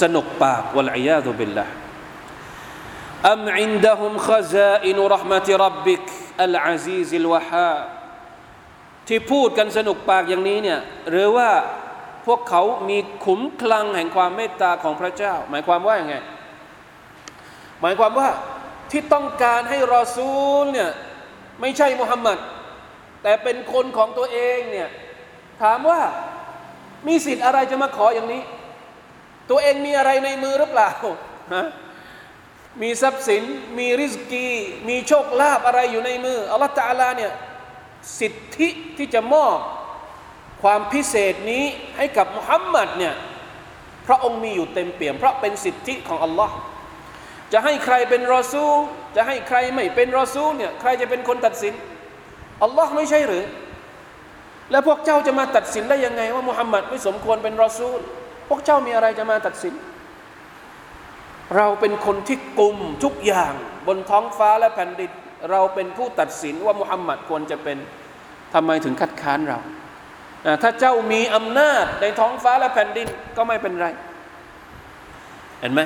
[0.00, 6.04] สนุกปากوالعياذ بالله أم عندهم خزائن رحمة ربك
[6.42, 7.72] العزيز الوهاب
[9.08, 11.50] ที่พูดกันสนุกปากอย่างนี้เนี่ยหรือว่า
[12.26, 16.16] พวกเขามีขุมคลังแห่งความเมตตาของพระเจ้า หมายความว่าอย่างไร
[17.80, 18.28] หมายความว่า
[18.92, 20.90] ที่ต้องการให้รอซูลเนี่ย
[21.60, 22.38] ไม่ใช่มุฮัมมัด
[23.22, 24.88] แต่เป็นคนของตัวเองเนี่ย
[25.62, 26.00] ถามว่า
[27.06, 28.42] มีสิทธิ์อะไรจะมาขออย่างนี้
[29.50, 30.88] ตัวเองมีอะไรในมือหรือเปล่า
[31.54, 31.66] ฮะ
[32.82, 33.42] มีทรัพย์สิน
[33.78, 34.48] มีริสกี
[34.88, 37.32] มีโชคลาภอะไรอยู่ในมืออัลลอฮฺตาลาเนี่ย
[38.20, 39.58] สิทธิที่จะมอบ
[40.62, 41.64] ความพิเศษนี้
[41.96, 43.14] ให้กับมุฮัมมัดเนี่ย
[44.06, 46.54] พระองค์มีอยู่เต็มเปี่ยม เพราะเป็นสิทธิของอัลลอฮ์
[47.52, 48.76] จะให้ใครเป็นรอซูล
[49.16, 51.74] จะให้ใครไม่เป็นรอซูลเนี่ยใครจะเป็นคนตัดสิน
[52.62, 53.44] อัลลอฮ์ไม่ใช่หรือ
[54.70, 57.98] แล้วพวกเจ้าจะมาตัดสินได้ยังไง ว่ามุฮัมมัดไม่สมควรเป็นรอซูล
[58.48, 59.74] พวกเจ้ามีอะไรจะมาตัดสิน
[61.56, 63.52] เราเป็นคนที่กลุ่มทุกอย่าง
[63.86, 65.10] บนท้องฟ้าและแผ่นดิน
[65.50, 67.78] เราเป็นผู้ตัดสินว่ามุฮัมมัดควรจะเป็น
[68.54, 69.58] ทำไมถึงคัดค้านเรา
[70.62, 73.88] ถ้าเจ้ามีอำนาจในท้องฟ้าและแผ่นดินก็ไม่เป็นไร
[75.62, 75.80] เห็นไหม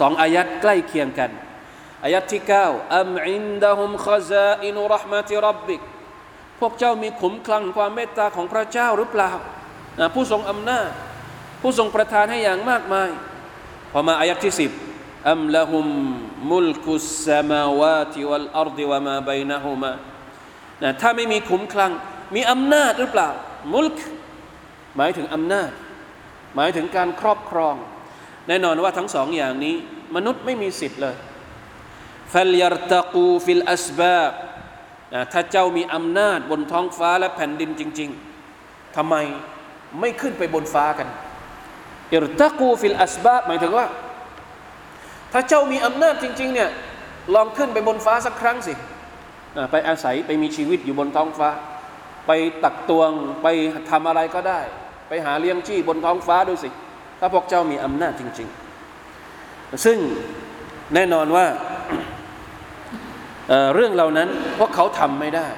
[0.00, 1.30] สองอายัดใกล้เคียงกัน
[2.04, 5.80] อายัดที่9อัมอินดะฮุมขซาอินุรหมะติรับบิก
[6.60, 9.30] พวกเจ้ามีขุมคลังความเมตตาของพระเจ้าหรือเปล่า
[10.14, 10.88] ผู้ทรงอำนาจ
[11.60, 13.10] ผู้ทรงประทานให้อย่างมากมาย
[13.92, 14.70] พอมาอายัดที่สิบ
[15.30, 15.86] อัมละฮุม
[16.50, 19.92] มุลกุสสมาวาติวัลอัรดิวะมาบัยนะฮุมา
[21.00, 21.92] ถ้าไม่มีขุมคลัง
[22.34, 23.28] มีอำนาจหรือเปล่า
[23.74, 23.98] มุลก
[24.96, 25.70] หมายถึงอำนาจ
[26.56, 27.74] หมายถึงการครอบครอง
[28.48, 29.74] แน่นอนว่าทั้งสองอย่างนี้
[30.16, 31.16] มนุษย์ไม่มีสิทธิ์เลย
[32.32, 34.32] ฟัลยัรตะกูฟิลอัสบาบ
[35.32, 38.10] ถ้าเจ้ามีอำนาจบนท้องฟ้าและแผ่นดินจริง
[38.52, 39.14] ๆทำไม
[40.00, 41.08] ไม่ขึ้นไปบนฟ้ากัน
[42.12, 43.86] อิรตะกูฟิลอัสบาบหมายถึงว่า
[45.32, 46.70] ถ้าเจ้ามีอำนาจจริง ๆ เนี่ย
[47.34, 48.74] ลองขึ้นไปบนฟ้าสักครั้งสิ
[49.70, 51.50] ไปอาศัยไปมีชีวิตอยู่บนท้องฟ้า
[52.26, 52.30] ไป
[52.64, 53.10] ตักตวง
[53.42, 53.46] ไป
[53.90, 54.60] ทำอะไรก็ได้
[55.08, 56.70] ไปหาเลี้ยงชีพบนท้องฟ้าดูสิ
[57.18, 58.48] ถ้าพวกเจ้ามีอำนาจจริง
[59.16, 59.98] ๆ ซึ่ง
[60.94, 61.46] แน่นอนว่า
[63.48, 65.48] เเรื่องเหล่านั้นพวกเขาทำไม่ได้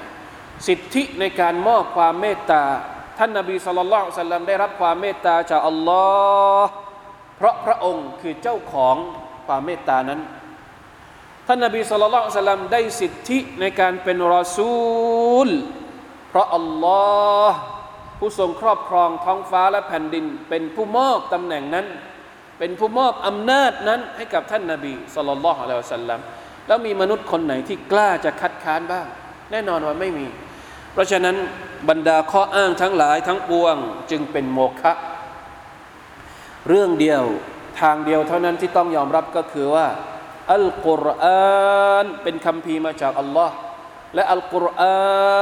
[0.67, 2.65] สิทธิในการมอบความเมตตา
[3.19, 6.05] ท่านนาบีสุลต่านสัลลัมได้รับความเมตตาจากอัลลอ
[6.63, 6.71] ฮ์
[7.37, 8.97] เพราะพระองค์คือเจ้าของ
[9.47, 10.21] ความเมตตานั้น
[11.47, 15.49] ท่านนาบีสุลต่านสัลลัมได้สิทธิในการเป็นรอซูล
[16.29, 17.03] เพราะอัลลอ
[17.49, 17.59] ฮ์
[18.19, 21.87] ผู้ทรงครอบครองท้องฟ้าและแผ่นดิน เป็นผู้มอบตำแหน่งนั้น
[22.59, 26.21] เป็นผู้มอบอำนาจนั้นให้กับท่านนาบีสุลต่านละฮ์อะลัยฮิสัลลัม
[26.67, 29.07] แล้วมีมนุษย์คนไหนที่กล้าจะคัดค้านบ้าง
[29.51, 30.27] แน่นอนว่าไม่มี
[30.93, 31.37] เพราะฉะนั้น
[31.89, 33.77] บรรดาข้ออ้างทั้งหลายทั้งปวง
[34.11, 34.93] จึงเป็นโมฆะ
[36.69, 37.23] เรื่องเดียว
[37.81, 39.87] ทางเดียวเท่านั้นที่ต้องยอมรับก็คือว่า
[40.55, 43.55] อัลกุรอานเป็นคำพีมาจากอัลลอฮ์
[44.15, 44.83] และอัลกุรอ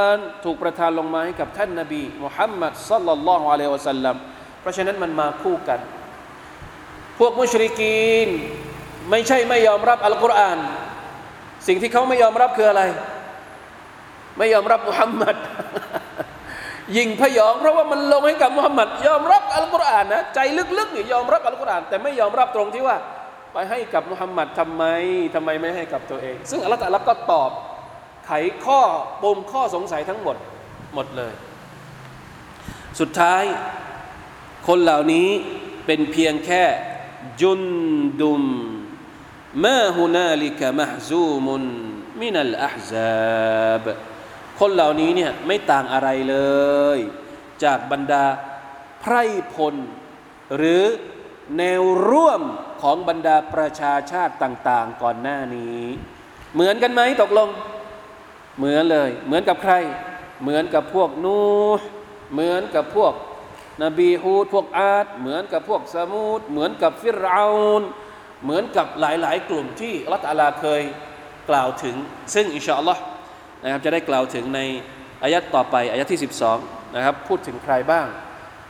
[0.05, 4.15] านถูกประทานลงมาให้กับท่านนาบีมุฮัมมัดสัลลัลลอฮุอะลัยฮิวะสัลลัม
[4.61, 5.79] เพราะฉะนั้นมันมาคู่กัน
[7.19, 8.29] พวกมุชริกีน
[9.09, 10.59] ไม่ใช่ไม่ยอมรับอัลกุรอาน
[11.67, 12.81] สิ่งที่เขาไม่ยอมรับคืออะไร
[14.37, 15.35] ไม่ยอมรับมุฮัมมัด
[16.97, 20.39] ยิงพยอง เพราะว่ามันลงให้กับมุฮัมมัดยอมรับอัลกุรอานนะใจ
[20.77, 22.97] ลึกๆเนี่ยอมรับอัลกุรอาน แต่ไม่ยอมรับตรงที่ว่า
[23.53, 24.83] ไปให้กับมุฮัมมัดทำไม
[25.35, 27.51] ทำไมไม่ให้กับตัวเอง ซึ่งอัลลอฮฺก็ตอบ
[28.27, 28.31] ไข
[28.65, 28.81] ข้อ
[29.23, 30.37] ปมข้อสงสัยทั้งหมด
[30.95, 31.33] หมดเลย
[32.99, 33.43] สุดท้าย
[34.67, 35.29] คนเหล่านี้
[35.85, 36.63] เป็นเพียงแค่
[37.41, 37.61] จุน
[38.21, 38.43] ดุม
[39.63, 41.63] มาฮุนาลิกะมะซูมุน
[42.21, 43.85] มินัลอะฮซาบ
[44.59, 46.37] คนเหล่านี้เนี่ยไม่ต่างอะไรเล
[46.97, 46.99] ย
[47.63, 48.25] จากบรรดา
[49.01, 49.23] ไพร่
[49.53, 49.75] พล
[50.55, 50.83] หรือ
[51.57, 52.41] แนวร่วม
[52.81, 55.81] ของบรรดาประชาชาติต่าง ๆ ก่อนหน้านี้
[56.53, 57.49] เหมือนกันไหมตกลง
[58.57, 59.73] เหมือนเลย เหมือนกับใคร
[60.41, 61.39] เหมือนกับพวกนู
[62.33, 63.13] เหมือนกับพวก
[63.83, 67.45] นบีฮูดพวกอาดเหมือนกับพวกสมูดเหมือนกับฟิรเอา
[67.79, 67.81] น
[68.43, 70.81] เหมือนกับหลาย ๆ กลุ่มที่อัลลอฮฺลาเคย
[71.49, 71.95] กล่าวถึง
[72.33, 73.01] ซึ่งอินชาอัลลอฮ์
[73.63, 74.59] นะครับจะได้กล่าวถึงใน
[75.23, 76.21] อายัดต่อไปอายัดที่
[76.57, 78.07] 12นะครับพูดถึงใครบ้าง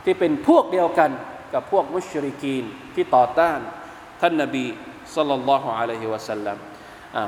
[0.04, 1.10] ที่เป็นพวกเดียวกัน
[1.54, 2.64] กับพวกมุชริกีน
[2.94, 3.58] ที่ต่อต้าน
[4.20, 4.64] ท่านนบี
[5.14, 6.56] สัลลัลลอฮุอะลัยฮิวะสัลลัม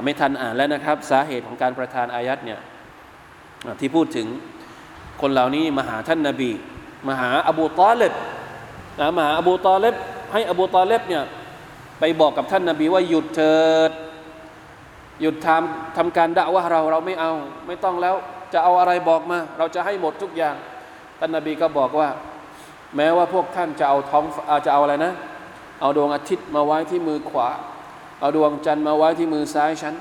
[0.05, 2.61] ไม่ทันอ่านแล้วนะครับ สาเหตุของการประทานอายัดเนี่ย
[3.81, 4.27] ที่พูดถึง
[5.21, 6.51] คนเหล่านี้มาหาท่านนบี
[7.09, 8.15] มาหาอบูตอเลบ
[9.17, 9.95] มาหาอบูตอเลบ
[10.33, 11.25] ให้อบูตอเลบเนี่ย
[12.01, 13.59] ไปบอกกับท่านนาบีว่าหยุดเถิ
[13.89, 13.91] ด
[15.21, 17.33] หยุดทำทำการด่าว่าเราเราไม่เอา
[17.67, 18.15] ไม่ต้องแล้ว
[18.53, 20.57] จะเอาอะไรบอกมา เราจะให้หมดทุกอย่าง
[21.19, 22.09] ท่านนบีก็บอกว่า
[22.97, 25.13] แม้ว่าพวกท่านจะเอาท้องอาจะเอาอะไรนะ
[25.81, 27.49] เอาดวงอาทิตย์มาไว้ที่มือขวา
[28.20, 29.94] เอาดวงจันทร์มาไว้ที่มือซ้ายฉัน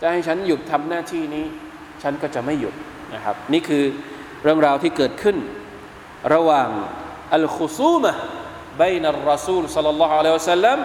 [0.00, 1.44] จะให้ฉันหยุดทำหน้าที่นี้
[2.02, 2.74] ฉันก็จะไม่หยุด
[3.14, 3.84] นะครับ นี่คือ
[4.42, 5.36] เรื่องราวที่เกิดขึ้น
[6.34, 6.68] ระหว่าง
[7.34, 8.12] อัลคุซูมะ
[8.82, 10.78] บนอัลรอซูลสัลลัลลอฮุอะลัยฮิวะสัลลัม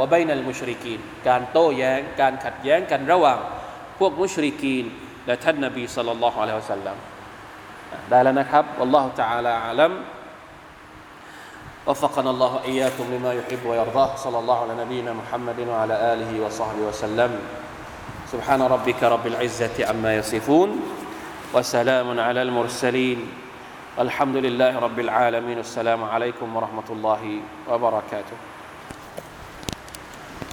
[0.00, 3.38] วะบนอัลมุชริกีนการโต้แย้งการขัดแย้งกันระหว่าง
[3.98, 4.84] พวกมุชริกีน
[5.26, 6.96] และท่านนบีสัลลัลลอฮุอะลัยฮิวะสัลลัม
[8.10, 9.92] ได้แล้วนะครับอัลลอฮฺ تعالى อาลัม
[11.87, 14.15] وفقنا الله إياكم لما يحب ويرضاه.
[14.15, 17.39] صلى الله على نبينا محمد وعلى آله وصحبه وسلم.
[18.31, 20.69] سبحان ربك رب العزة عما يصفون
[21.53, 23.19] وسلام على المرسلين.
[23.97, 25.59] والحمد لله رب العالمين.
[25.59, 27.21] السلام عليكم ورحمة الله
[27.69, 28.37] وبركاته.